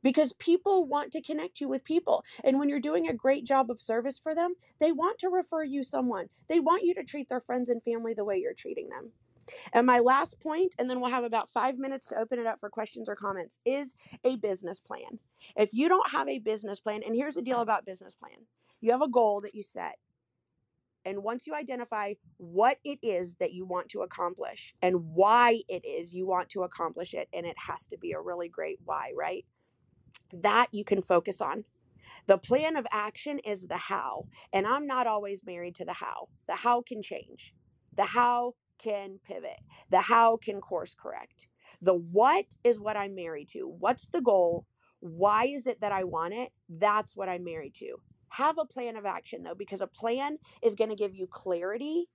because 0.05 0.35
people 0.35 0.87
want 0.87 1.11
to 1.13 1.23
connect 1.23 1.61
you 1.61 1.69
with 1.69 1.83
people. 1.83 2.25
And 2.45 2.59
when 2.59 2.69
you're 2.69 2.79
doing 2.79 3.09
a 3.09 3.15
great 3.15 3.45
job 3.45 3.71
of 3.71 3.81
service 3.81 4.19
for 4.19 4.35
them, 4.35 4.55
they 4.79 4.93
want 4.93 5.19
to 5.21 5.31
refer 5.31 5.65
you 5.65 5.83
someone. 5.83 6.29
They 6.47 6.61
want 6.61 6.85
you 6.85 6.95
to 6.95 7.03
treat 7.03 7.29
their 7.31 7.41
friends 7.41 7.71
and 7.71 7.83
family 7.83 8.13
the 8.13 8.25
way 8.25 8.37
you're 8.37 8.53
treating 8.53 8.91
them. 8.91 9.13
And 9.73 9.87
my 9.87 9.99
last 9.99 10.41
point, 10.41 10.75
and 10.79 10.89
then 10.89 11.01
we'll 11.01 11.11
have 11.11 11.25
about 11.25 11.51
five 11.51 11.79
minutes 11.79 12.07
to 12.09 12.19
open 12.19 12.39
it 12.39 12.47
up 12.47 12.61
for 12.61 12.71
questions 12.71 13.09
or 13.09 13.17
comments, 13.17 13.59
is 13.65 13.95
a 14.25 14.37
business 14.37 14.81
plan. 14.81 15.19
If 15.57 15.71
you 15.73 15.89
don't 15.89 16.11
have 16.11 16.29
a 16.29 16.39
business 16.39 16.81
plan, 16.81 17.03
and 17.05 17.15
here's 17.15 17.35
the 17.35 17.43
deal 17.43 17.61
about 17.61 17.87
business 17.87 18.15
plan 18.15 18.47
you 18.81 18.93
have 18.93 19.03
a 19.03 19.09
goal 19.09 19.41
that 19.41 19.55
you 19.55 19.63
set. 19.63 19.97
And 21.07 21.23
once 21.23 21.47
you 21.47 21.55
identify 21.55 22.15
what 22.39 22.79
it 22.85 22.99
is 23.03 23.35
that 23.37 23.53
you 23.53 23.67
want 23.67 23.89
to 23.91 24.03
accomplish 24.03 24.75
and 24.81 25.15
why 25.15 25.61
it 25.69 25.85
is 25.85 26.15
you 26.15 26.27
want 26.27 26.49
to 26.51 26.63
accomplish 26.63 27.15
it, 27.15 27.29
and 27.33 27.47
it 27.47 27.57
has 27.69 27.87
to 27.89 27.99
be 27.99 28.13
a 28.13 28.21
really 28.21 28.49
great 28.49 28.79
why, 28.85 29.13
right? 29.17 29.45
That 30.33 30.69
you 30.73 30.85
can 30.85 31.03
focus 31.03 31.41
on. 31.41 31.65
The 32.27 32.39
plan 32.39 32.77
of 32.77 32.87
action 32.91 33.39
is 33.41 33.67
the 33.67 33.77
how. 33.77 34.27
And 34.53 34.67
I'm 34.67 34.87
not 34.87 35.07
always 35.07 35.43
married 35.45 35.75
to 35.77 35.85
the 35.85 35.93
how. 35.93 36.29
The 36.47 36.55
how 36.55 36.83
can 36.83 37.03
change. 37.03 37.55
The 37.97 38.07
how 38.07 38.55
can 38.79 39.19
pivot, 39.27 39.61
the 39.91 40.01
how 40.01 40.37
can 40.37 40.61
course 40.61 40.95
correct. 40.95 41.49
The 41.83 41.95
what 41.95 42.57
is 42.65 42.81
what 42.81 42.97
I'm 42.97 43.15
married 43.15 43.49
to. 43.49 43.67
What's 43.79 44.07
the 44.07 44.21
goal? 44.21 44.67
why 45.05 45.45
is 45.45 45.67
it 45.67 45.83
that 45.83 45.93
I 45.93 46.05
want 46.05 46.33
it? 46.33 46.51
That's 46.67 47.15
what 47.15 47.29
I'm 47.29 47.45
married 47.45 47.75
to. 47.75 47.97
Have 48.31 48.57
a 48.57 48.65
plan 48.65 48.97
of 48.97 49.05
action 49.05 49.43
though, 49.43 49.55
because 49.55 49.83
a 49.83 49.87
plan 49.87 50.39
is 50.63 50.75
going 50.75 50.89
to 50.89 50.97
give 50.97 51.15
you 51.15 51.27
clarity. 51.27 52.07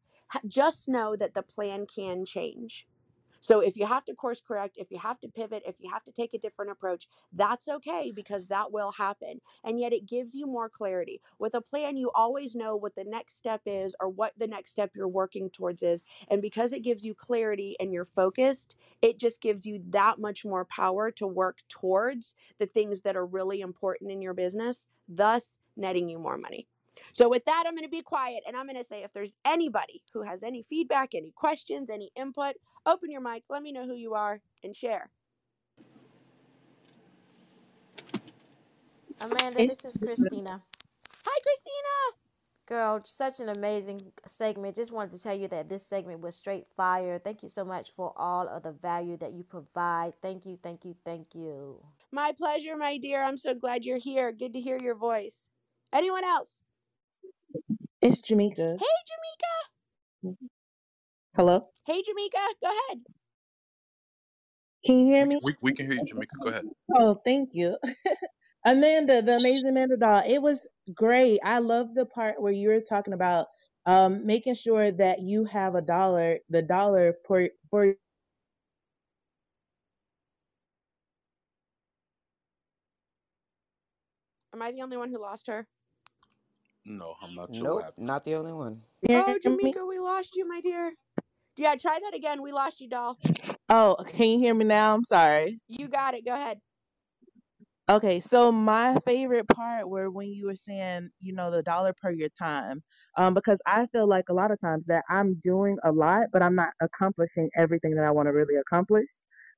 Just 0.47 0.89
know 0.89 1.15
that 1.15 1.35
the 1.35 1.43
plan 1.43 1.85
can 1.85 2.25
change. 2.25 2.87
So 3.39 3.59
if 3.59 3.75
you 3.77 3.85
have 3.85 4.05
to 4.05 4.13
course 4.13 4.41
correct, 4.45 4.77
if 4.77 4.91
you 4.91 4.99
have 4.99 5.19
to 5.21 5.27
pivot, 5.27 5.63
if 5.65 5.75
you 5.79 5.89
have 5.91 6.03
to 6.05 6.11
take 6.11 6.33
a 6.33 6.39
different 6.39 6.71
approach, 6.71 7.07
that's 7.33 7.67
okay 7.67 8.11
because 8.15 8.47
that 8.47 8.71
will 8.71 8.91
happen. 8.91 9.41
And 9.63 9.79
yet 9.79 9.93
it 9.93 10.07
gives 10.07 10.35
you 10.35 10.47
more 10.47 10.69
clarity. 10.69 11.21
With 11.39 11.55
a 11.55 11.61
plan, 11.61 11.97
you 11.97 12.11
always 12.13 12.55
know 12.55 12.75
what 12.75 12.95
the 12.95 13.03
next 13.03 13.37
step 13.37 13.61
is 13.65 13.95
or 13.99 14.09
what 14.09 14.33
the 14.37 14.47
next 14.47 14.71
step 14.71 14.91
you're 14.95 15.07
working 15.07 15.49
towards 15.49 15.83
is. 15.83 16.03
And 16.29 16.41
because 16.41 16.73
it 16.73 16.83
gives 16.83 17.05
you 17.05 17.13
clarity 17.13 17.75
and 17.79 17.93
you're 17.93 18.05
focused, 18.05 18.77
it 19.01 19.19
just 19.19 19.41
gives 19.41 19.65
you 19.65 19.81
that 19.89 20.19
much 20.19 20.45
more 20.45 20.65
power 20.65 21.11
to 21.11 21.27
work 21.27 21.59
towards 21.69 22.35
the 22.57 22.65
things 22.65 23.01
that 23.01 23.15
are 23.15 23.25
really 23.25 23.61
important 23.61 24.11
in 24.11 24.21
your 24.21 24.33
business, 24.33 24.87
thus 25.07 25.57
netting 25.75 26.09
you 26.09 26.19
more 26.19 26.37
money. 26.37 26.67
So, 27.13 27.29
with 27.29 27.45
that, 27.45 27.63
I'm 27.67 27.73
going 27.73 27.83
to 27.83 27.89
be 27.89 28.01
quiet 28.01 28.43
and 28.47 28.55
I'm 28.55 28.65
going 28.65 28.77
to 28.77 28.83
say 28.83 29.03
if 29.03 29.13
there's 29.13 29.35
anybody 29.45 30.03
who 30.13 30.21
has 30.21 30.43
any 30.43 30.61
feedback, 30.61 31.13
any 31.13 31.31
questions, 31.31 31.89
any 31.89 32.11
input, 32.15 32.55
open 32.85 33.11
your 33.11 33.21
mic, 33.21 33.43
let 33.49 33.61
me 33.61 33.71
know 33.71 33.85
who 33.85 33.95
you 33.95 34.13
are, 34.13 34.41
and 34.63 34.75
share. 34.75 35.09
Amanda, 39.21 39.59
this 39.59 39.83
is 39.83 39.97
Christina. 39.97 40.61
Hi, 41.25 41.39
Christina. 41.43 42.19
Girl, 42.67 43.01
such 43.03 43.39
an 43.39 43.49
amazing 43.49 43.99
segment. 44.27 44.75
Just 44.75 44.91
wanted 44.91 45.17
to 45.17 45.23
tell 45.23 45.35
you 45.35 45.47
that 45.47 45.67
this 45.67 45.85
segment 45.85 46.21
was 46.21 46.35
straight 46.35 46.67
fire. 46.77 47.19
Thank 47.19 47.41
you 47.41 47.49
so 47.49 47.65
much 47.65 47.91
for 47.91 48.13
all 48.15 48.47
of 48.47 48.63
the 48.63 48.71
value 48.71 49.17
that 49.17 49.33
you 49.33 49.43
provide. 49.43 50.13
Thank 50.21 50.45
you, 50.45 50.57
thank 50.61 50.85
you, 50.85 50.95
thank 51.03 51.33
you. 51.33 51.83
My 52.11 52.31
pleasure, 52.31 52.77
my 52.77 52.97
dear. 52.97 53.23
I'm 53.23 53.37
so 53.37 53.55
glad 53.55 53.85
you're 53.85 53.97
here. 53.97 54.31
Good 54.31 54.53
to 54.53 54.59
hear 54.59 54.77
your 54.77 54.95
voice. 54.95 55.49
Anyone 55.91 56.23
else? 56.23 56.61
It's 58.01 58.21
Jamaica. 58.21 58.79
Hey, 58.79 58.85
Jamaica. 59.09 60.37
Hello, 61.35 61.69
Hey, 61.85 62.03
Jamaica. 62.03 62.39
Go 62.63 62.69
ahead. 62.69 62.99
can 64.85 64.99
you 64.99 65.05
hear 65.07 65.25
me? 65.25 65.41
we, 65.41 65.55
we 65.61 65.73
can 65.73 65.87
hear 65.87 65.95
you, 65.95 66.05
Jamaica. 66.05 66.37
Go 66.41 66.49
ahead. 66.49 66.65
Oh, 66.95 67.21
thank 67.25 67.51
you. 67.53 67.77
Amanda, 68.65 69.21
the 69.21 69.37
amazing 69.37 69.69
Amanda 69.71 69.97
doll. 69.97 70.23
It 70.27 70.41
was 70.41 70.67
great. 70.93 71.39
I 71.43 71.59
love 71.59 71.95
the 71.95 72.05
part 72.05 72.41
where 72.41 72.53
you 72.53 72.69
were 72.69 72.81
talking 72.81 73.13
about 73.13 73.47
um 73.85 74.25
making 74.25 74.55
sure 74.55 74.91
that 74.91 75.21
you 75.21 75.45
have 75.45 75.75
a 75.75 75.81
dollar, 75.81 76.39
the 76.49 76.61
dollar 76.63 77.15
for 77.27 77.49
for 77.71 77.95
Am 84.53 84.61
I 84.61 84.71
the 84.71 84.81
only 84.83 84.97
one 84.97 85.09
who 85.11 85.19
lost 85.19 85.47
her? 85.47 85.67
No, 86.89 87.13
I'm 87.21 87.35
not 87.35 87.55
sure 87.55 87.75
what 87.75 87.75
Nope, 87.75 87.83
happened. 87.83 88.07
not 88.07 88.25
the 88.25 88.35
only 88.35 88.51
one. 88.51 88.81
hear 89.07 89.21
Oh, 89.21 89.33
me? 89.33 89.39
Jamaica, 89.41 89.85
we 89.85 89.99
lost 89.99 90.35
you, 90.35 90.47
my 90.47 90.59
dear. 90.59 90.93
Yeah, 91.55 91.75
try 91.75 91.99
that 92.01 92.15
again. 92.15 92.41
We 92.41 92.51
lost 92.51 92.81
you, 92.81 92.89
doll. 92.89 93.17
Oh, 93.69 93.95
can 94.07 94.27
you 94.27 94.39
hear 94.39 94.55
me 94.55 94.65
now? 94.65 94.95
I'm 94.95 95.03
sorry. 95.03 95.59
You 95.67 95.87
got 95.87 96.15
it. 96.15 96.25
Go 96.25 96.33
ahead. 96.33 96.59
Okay, 97.89 98.19
so 98.19 98.51
my 98.51 98.97
favorite 99.05 99.47
part 99.47 99.89
were 99.89 100.09
when 100.11 100.29
you 100.29 100.47
were 100.47 100.55
saying, 100.55 101.09
you 101.19 101.33
know, 101.33 101.51
the 101.51 101.63
dollar 101.63 101.93
per 101.99 102.11
your 102.11 102.29
time. 102.29 102.83
Um, 103.17 103.33
because 103.33 103.61
I 103.65 103.87
feel 103.87 104.07
like 104.07 104.25
a 104.29 104.33
lot 104.33 104.51
of 104.51 104.59
times 104.61 104.87
that 104.87 105.03
I'm 105.09 105.39
doing 105.41 105.77
a 105.83 105.91
lot, 105.91 106.27
but 106.31 106.41
I'm 106.43 106.55
not 106.55 106.69
accomplishing 106.81 107.49
everything 107.57 107.95
that 107.95 108.05
I 108.05 108.11
want 108.11 108.27
to 108.27 108.31
really 108.31 108.55
accomplish. 108.59 109.09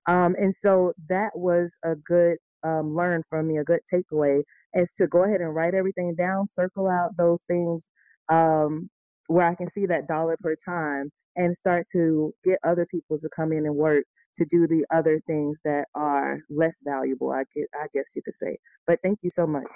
Um, 0.07 0.33
and 0.37 0.53
so 0.55 0.93
that 1.09 1.31
was 1.35 1.77
a 1.83 1.95
good 1.95 2.37
um 2.63 2.95
learn 2.95 3.23
from 3.29 3.47
me, 3.47 3.57
a 3.57 3.63
good 3.63 3.81
takeaway 3.93 4.43
is 4.73 4.93
to 4.97 5.07
go 5.07 5.23
ahead 5.23 5.41
and 5.41 5.55
write 5.55 5.73
everything 5.75 6.15
down, 6.15 6.47
circle 6.47 6.87
out 6.89 7.11
those 7.17 7.43
things 7.47 7.91
um 8.29 8.89
where 9.27 9.47
I 9.47 9.55
can 9.55 9.67
see 9.67 9.87
that 9.87 10.07
dollar 10.07 10.37
per 10.41 10.55
time 10.65 11.09
and 11.35 11.55
start 11.55 11.85
to 11.93 12.33
get 12.43 12.59
other 12.63 12.85
people 12.89 13.17
to 13.17 13.29
come 13.35 13.53
in 13.53 13.65
and 13.65 13.75
work 13.75 14.05
to 14.37 14.45
do 14.49 14.67
the 14.67 14.85
other 14.93 15.19
things 15.27 15.61
that 15.65 15.85
are 15.95 16.39
less 16.49 16.81
valuable, 16.85 17.31
I 17.31 17.43
get 17.55 17.67
I 17.75 17.87
guess 17.93 18.15
you 18.15 18.21
could 18.23 18.33
say. 18.35 18.57
But 18.87 18.99
thank 19.03 19.19
you 19.23 19.29
so 19.31 19.47
much. 19.47 19.67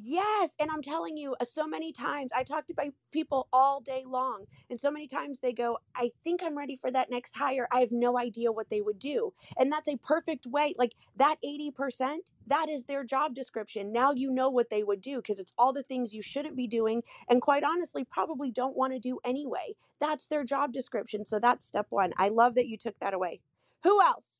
Yes, 0.00 0.54
and 0.60 0.70
I'm 0.70 0.80
telling 0.80 1.16
you, 1.16 1.34
uh, 1.40 1.44
so 1.44 1.66
many 1.66 1.92
times 1.92 2.30
I 2.34 2.44
talk 2.44 2.66
to 2.68 2.74
people 3.10 3.48
all 3.52 3.80
day 3.80 4.04
long, 4.06 4.44
and 4.70 4.80
so 4.80 4.92
many 4.92 5.08
times 5.08 5.40
they 5.40 5.52
go, 5.52 5.78
"I 5.94 6.10
think 6.22 6.40
I'm 6.42 6.56
ready 6.56 6.76
for 6.76 6.90
that 6.92 7.10
next 7.10 7.34
hire." 7.34 7.66
I 7.72 7.80
have 7.80 7.90
no 7.92 8.16
idea 8.16 8.52
what 8.52 8.70
they 8.70 8.80
would 8.80 8.98
do, 9.00 9.34
and 9.58 9.72
that's 9.72 9.88
a 9.88 9.96
perfect 9.96 10.46
way. 10.46 10.74
Like 10.78 10.94
that 11.16 11.36
80%, 11.42 12.30
that 12.46 12.68
is 12.68 12.84
their 12.84 13.04
job 13.04 13.34
description. 13.34 13.92
Now 13.92 14.12
you 14.12 14.30
know 14.30 14.48
what 14.48 14.70
they 14.70 14.84
would 14.84 15.00
do 15.00 15.16
because 15.16 15.40
it's 15.40 15.52
all 15.58 15.72
the 15.72 15.82
things 15.82 16.14
you 16.14 16.22
shouldn't 16.22 16.56
be 16.56 16.68
doing, 16.68 17.02
and 17.28 17.42
quite 17.42 17.64
honestly, 17.64 18.04
probably 18.04 18.52
don't 18.52 18.76
want 18.76 18.92
to 18.94 19.00
do 19.00 19.18
anyway. 19.24 19.74
That's 19.98 20.28
their 20.28 20.44
job 20.44 20.72
description. 20.72 21.24
So 21.24 21.40
that's 21.40 21.66
step 21.66 21.88
one. 21.90 22.12
I 22.16 22.28
love 22.28 22.54
that 22.54 22.68
you 22.68 22.78
took 22.78 22.98
that 23.00 23.14
away. 23.14 23.40
Who 23.82 24.00
else? 24.00 24.38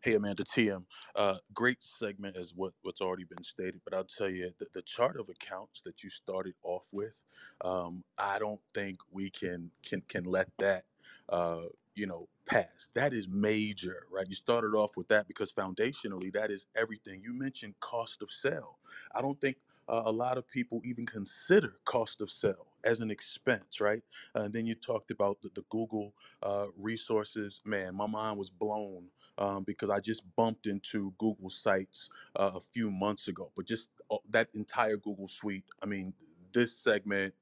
Hey, 0.00 0.14
Amanda 0.14 0.44
TM. 0.44 0.84
Uh, 1.16 1.38
great 1.54 1.82
segment 1.82 2.36
as 2.36 2.54
what, 2.54 2.72
what's 2.82 3.00
already 3.02 3.24
been 3.24 3.44
stated, 3.44 3.80
but 3.84 3.94
I'll 3.94 4.04
tell 4.04 4.30
you 4.30 4.52
the, 4.58 4.68
the 4.72 4.82
chart 4.82 5.20
of 5.20 5.28
accounts 5.28 5.82
that 5.82 6.04
you 6.04 6.10
started 6.10 6.54
off 6.62 6.88
with, 6.92 7.24
um, 7.64 8.04
I 8.18 8.38
don't 8.38 8.60
think 8.74 8.98
we 9.10 9.30
can 9.30 9.72
can 9.84 10.02
can 10.08 10.24
let 10.24 10.48
that 10.60 10.84
uh, 11.30 11.62
you 11.96 12.06
know 12.06 12.28
pass. 12.46 12.90
That 12.94 13.12
is 13.12 13.28
major, 13.28 14.04
right? 14.12 14.28
You 14.28 14.36
started 14.36 14.76
off 14.76 14.96
with 14.96 15.08
that 15.08 15.28
because 15.28 15.52
foundationally 15.52 16.32
that 16.34 16.52
is 16.52 16.68
everything. 16.76 17.22
You 17.24 17.34
mentioned 17.34 17.74
cost 17.80 18.22
of 18.22 18.30
sale. 18.30 18.78
I 19.14 19.20
don't 19.22 19.40
think 19.42 19.58
uh, 19.88 20.04
a 20.06 20.12
lot 20.12 20.38
of 20.38 20.48
people 20.48 20.80
even 20.84 21.06
consider 21.06 21.74
cost 21.86 22.22
of 22.22 22.30
sale 22.30 22.68
as 22.84 23.00
an 23.00 23.10
expense, 23.10 23.80
right? 23.82 24.04
and 24.36 24.54
then 24.54 24.66
you 24.66 24.76
talked 24.76 25.12
about 25.12 25.42
the, 25.42 25.50
the 25.54 25.64
Google 25.70 26.14
uh, 26.42 26.66
resources. 26.78 27.60
Man, 27.66 27.96
my 27.96 28.06
mind 28.06 28.38
was 28.38 28.50
blown 28.50 29.06
um, 29.40 29.64
because 29.64 29.90
I 29.90 29.98
just 29.98 30.22
bumped 30.36 30.66
into 30.66 31.12
Google 31.18 31.50
Sites 31.50 32.10
uh, 32.36 32.52
a 32.54 32.60
few 32.60 32.90
months 32.90 33.28
ago. 33.28 33.50
But 33.56 33.66
just 33.66 33.90
uh, 34.10 34.18
that 34.30 34.48
entire 34.54 34.96
Google 34.98 35.28
suite, 35.28 35.64
I 35.82 35.86
mean, 35.86 36.12
this 36.52 36.76
segment, 36.76 37.34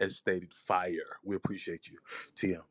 as 0.00 0.16
stated, 0.16 0.52
fire. 0.52 1.18
We 1.22 1.36
appreciate 1.36 1.88
you, 1.88 1.98
TM. 2.34 2.62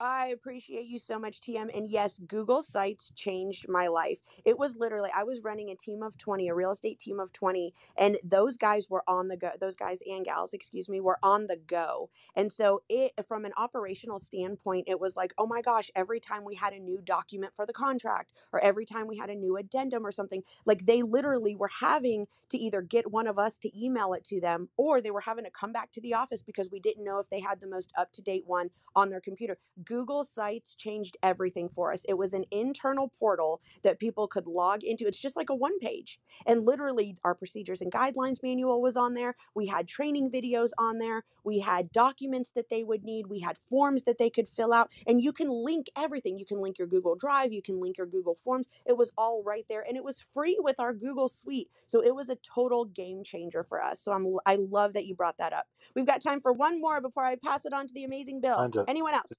I 0.00 0.28
appreciate 0.28 0.86
you 0.86 0.98
so 0.98 1.18
much, 1.18 1.40
TM. 1.42 1.76
And 1.76 1.88
yes, 1.90 2.18
Google 2.20 2.62
Sites 2.62 3.12
changed 3.16 3.68
my 3.68 3.88
life. 3.88 4.20
It 4.46 4.58
was 4.58 4.76
literally, 4.76 5.10
I 5.14 5.24
was 5.24 5.42
running 5.44 5.70
a 5.70 5.76
team 5.76 6.02
of 6.02 6.18
20, 6.18 6.48
a 6.48 6.54
real 6.54 6.70
estate 6.72 7.00
team 7.00 7.20
of 7.20 7.32
20, 7.32 7.74
and 7.98 8.18
those 8.24 8.56
guys 8.58 8.90
were 8.90 9.04
on 9.08 9.28
the 9.28 9.36
go. 9.36 9.52
Those 9.60 9.76
guys 9.76 10.00
and 10.06 10.24
gals, 10.24 10.54
excuse 10.54 10.88
me, 10.88 11.00
were 11.00 11.18
on 11.22 11.44
the 11.44 11.56
go. 11.56 12.10
And 12.36 12.52
so, 12.52 12.82
it, 12.88 13.12
from 13.28 13.44
an 13.46 13.52
operational 13.58 14.20
standpoint, 14.20 14.86
it 14.88 15.00
was 15.00 15.16
like, 15.16 15.34
oh 15.38 15.46
my 15.48 15.62
gosh, 15.62 15.90
every 15.96 16.20
time 16.20 16.44
we 16.44 16.56
had 16.56 16.74
a 16.74 16.80
new 16.80 17.00
document 17.02 17.54
for 17.54 17.66
the 17.66 17.72
contract, 17.74 18.32
or 18.52 18.60
every 18.60 18.86
time 18.86 19.08
we 19.08 19.18
had 19.18 19.30
a 19.30 19.36
new 19.36 19.56
addendum 19.56 20.06
or 20.06 20.12
something, 20.12 20.42
like 20.66 20.86
they 20.86 21.02
literally 21.02 21.56
were 21.56 21.70
having 21.80 22.28
to 22.50 22.58
either 22.58 22.82
get 22.82 23.10
one 23.12 23.26
of 23.26 23.38
us 23.38 23.58
to 23.58 23.70
email 23.78 24.14
it 24.14 24.24
to 24.24 24.40
them, 24.40 24.68
or 24.78 25.02
they 25.02 25.12
were 25.12 25.22
having 25.22 25.44
to 25.44 25.50
come 25.50 25.72
back 25.72 25.92
to 25.92 26.02
the 26.02 26.14
office 26.14 26.42
because 26.42 26.70
we 26.70 26.80
didn't 26.80 27.04
know 27.04 27.18
if 27.18 27.30
they 27.30 27.40
had 27.40 27.60
the 27.60 27.68
most 27.68 27.92
up 27.98 28.12
to 28.12 28.22
date 28.22 28.44
one 28.46 28.70
on 28.96 29.10
their 29.10 29.20
computer. 29.20 29.58
Google 29.90 30.22
Sites 30.22 30.76
changed 30.76 31.16
everything 31.20 31.68
for 31.68 31.92
us. 31.92 32.04
It 32.08 32.14
was 32.14 32.32
an 32.32 32.44
internal 32.52 33.12
portal 33.18 33.60
that 33.82 33.98
people 33.98 34.28
could 34.28 34.46
log 34.46 34.84
into. 34.84 35.04
It's 35.04 35.18
just 35.18 35.36
like 35.36 35.50
a 35.50 35.54
one 35.54 35.80
page. 35.80 36.20
And 36.46 36.64
literally, 36.64 37.16
our 37.24 37.34
procedures 37.34 37.80
and 37.80 37.90
guidelines 37.90 38.40
manual 38.40 38.80
was 38.80 38.96
on 38.96 39.14
there. 39.14 39.34
We 39.52 39.66
had 39.66 39.88
training 39.88 40.30
videos 40.30 40.70
on 40.78 40.98
there. 40.98 41.24
We 41.42 41.58
had 41.58 41.90
documents 41.90 42.52
that 42.52 42.68
they 42.68 42.84
would 42.84 43.02
need. 43.02 43.26
We 43.26 43.40
had 43.40 43.58
forms 43.58 44.04
that 44.04 44.16
they 44.16 44.30
could 44.30 44.46
fill 44.46 44.72
out. 44.72 44.92
And 45.08 45.20
you 45.20 45.32
can 45.32 45.48
link 45.48 45.88
everything. 45.96 46.38
You 46.38 46.46
can 46.46 46.60
link 46.60 46.78
your 46.78 46.86
Google 46.86 47.16
Drive, 47.16 47.52
you 47.52 47.60
can 47.60 47.80
link 47.80 47.98
your 47.98 48.06
Google 48.06 48.36
Forms. 48.36 48.68
It 48.86 48.96
was 48.96 49.10
all 49.18 49.42
right 49.42 49.64
there. 49.68 49.84
And 49.84 49.96
it 49.96 50.04
was 50.04 50.24
free 50.32 50.56
with 50.60 50.78
our 50.78 50.94
Google 50.94 51.26
Suite. 51.26 51.68
So 51.86 52.00
it 52.00 52.14
was 52.14 52.28
a 52.28 52.36
total 52.36 52.84
game 52.84 53.24
changer 53.24 53.64
for 53.64 53.82
us. 53.82 54.00
So 54.00 54.12
I'm, 54.12 54.36
I 54.46 54.54
love 54.54 54.92
that 54.92 55.06
you 55.06 55.16
brought 55.16 55.38
that 55.38 55.52
up. 55.52 55.66
We've 55.96 56.06
got 56.06 56.22
time 56.22 56.40
for 56.40 56.52
one 56.52 56.80
more 56.80 57.00
before 57.00 57.24
I 57.24 57.34
pass 57.34 57.66
it 57.66 57.72
on 57.72 57.88
to 57.88 57.92
the 57.92 58.04
amazing 58.04 58.40
Bill. 58.40 58.56
Anyone 58.86 59.14
else? 59.14 59.32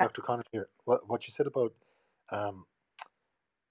Dr. 0.00 0.22
Connor 0.22 0.44
here. 0.52 0.68
What 0.84 1.08
what 1.08 1.26
you 1.26 1.32
said 1.32 1.46
about 1.46 1.72
um, 2.30 2.66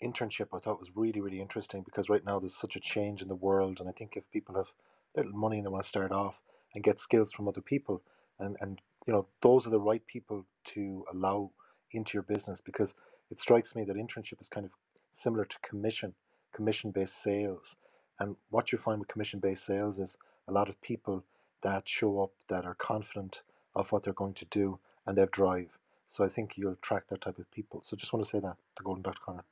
internship, 0.03 0.47
I 0.53 0.59
thought 0.59 0.79
was 0.79 0.95
really 0.95 1.21
really 1.21 1.41
interesting 1.41 1.83
because 1.83 2.09
right 2.09 2.25
now 2.25 2.39
there's 2.39 2.55
such 2.57 2.75
a 2.75 2.79
change 2.81 3.21
in 3.21 3.27
the 3.27 3.36
world, 3.36 3.79
and 3.79 3.89
I 3.89 3.93
think 3.93 4.17
if 4.17 4.29
people 4.31 4.55
have 4.55 4.67
little 5.15 5.33
money 5.33 5.57
and 5.57 5.65
they 5.65 5.69
want 5.71 5.83
to 5.83 5.89
start 5.89 6.12
off 6.12 6.36
and 6.75 6.83
get 6.83 7.01
skills 7.01 7.31
from 7.33 7.47
other 7.47 7.62
people, 7.62 8.03
and 8.39 8.57
and 8.62 8.81
you 9.07 9.13
know 9.13 9.27
those 9.41 9.67
are 9.67 9.71
the 9.71 9.79
right 9.79 10.05
people 10.07 10.45
to 10.65 11.05
allow 11.13 11.51
into 11.91 12.13
your 12.15 12.23
business 12.23 12.62
because 12.62 12.93
it 13.31 13.41
strikes 13.41 13.75
me 13.75 13.86
that 13.86 13.97
internship 13.97 14.41
is 14.41 14.49
kind 14.49 14.65
of 14.65 14.71
similar 15.13 15.45
to 15.45 15.57
commission, 15.62 16.13
commission 16.53 16.91
based 16.91 17.21
sales, 17.23 17.75
and 18.19 18.36
what 18.49 18.71
you 18.71 18.77
find 18.77 18.99
with 18.99 19.09
commission 19.09 19.39
based 19.39 19.65
sales 19.65 19.99
is 19.99 20.17
a 20.47 20.51
lot 20.51 20.69
of 20.69 20.81
people 20.81 21.23
that 21.63 21.88
show 21.88 22.21
up 22.23 22.31
that 22.49 22.65
are 22.65 22.75
confident 22.75 23.41
of 23.75 23.91
what 23.91 24.03
they're 24.03 24.13
going 24.13 24.33
to 24.36 24.45
do 24.45 24.79
and 25.07 25.17
they 25.17 25.21
have 25.21 25.31
drive. 25.31 25.69
So 26.13 26.23
I 26.23 26.30
think 26.30 26.58
you'll 26.58 26.73
attract 26.73 27.10
that 27.10 27.21
type 27.21 27.39
of 27.39 27.49
people. 27.49 27.82
So 27.84 27.97
just 27.97 28.13
want 28.13 28.23
to 28.23 28.30
say 28.30 28.39
that 28.39 28.56
to 28.78 28.84
Golden. 28.84 29.04
Connor. 29.26 29.43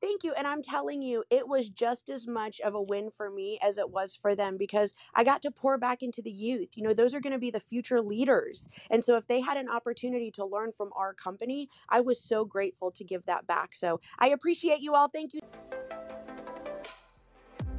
Thank 0.00 0.18
thank 0.18 0.24
you. 0.24 0.34
And 0.36 0.46
I'm 0.46 0.62
telling 0.62 1.00
you, 1.00 1.24
it 1.30 1.46
was 1.46 1.68
just 1.68 2.10
as 2.10 2.26
much 2.26 2.60
of 2.60 2.74
a 2.74 2.82
win 2.82 3.10
for 3.10 3.30
me 3.30 3.58
as 3.62 3.78
it 3.78 3.90
was 3.90 4.16
for 4.16 4.34
them 4.34 4.56
because 4.56 4.92
I 5.14 5.22
got 5.22 5.42
to 5.42 5.50
pour 5.50 5.78
back 5.78 6.02
into 6.02 6.22
the 6.22 6.30
youth. 6.30 6.70
You 6.76 6.82
know, 6.82 6.94
those 6.94 7.14
are 7.14 7.20
going 7.20 7.32
to 7.32 7.38
be 7.38 7.50
the 7.50 7.60
future 7.60 8.00
leaders. 8.00 8.68
And 8.90 9.04
so 9.04 9.16
if 9.16 9.26
they 9.26 9.40
had 9.40 9.56
an 9.56 9.68
opportunity 9.68 10.30
to 10.32 10.44
learn 10.44 10.72
from 10.72 10.90
our 10.96 11.14
company, 11.14 11.68
I 11.88 12.00
was 12.00 12.20
so 12.20 12.44
grateful 12.44 12.90
to 12.92 13.04
give 13.04 13.26
that 13.26 13.46
back. 13.46 13.74
So 13.74 14.00
I 14.18 14.30
appreciate 14.30 14.80
you 14.80 14.94
all. 14.94 15.08
Thank 15.08 15.34
you. 15.34 15.40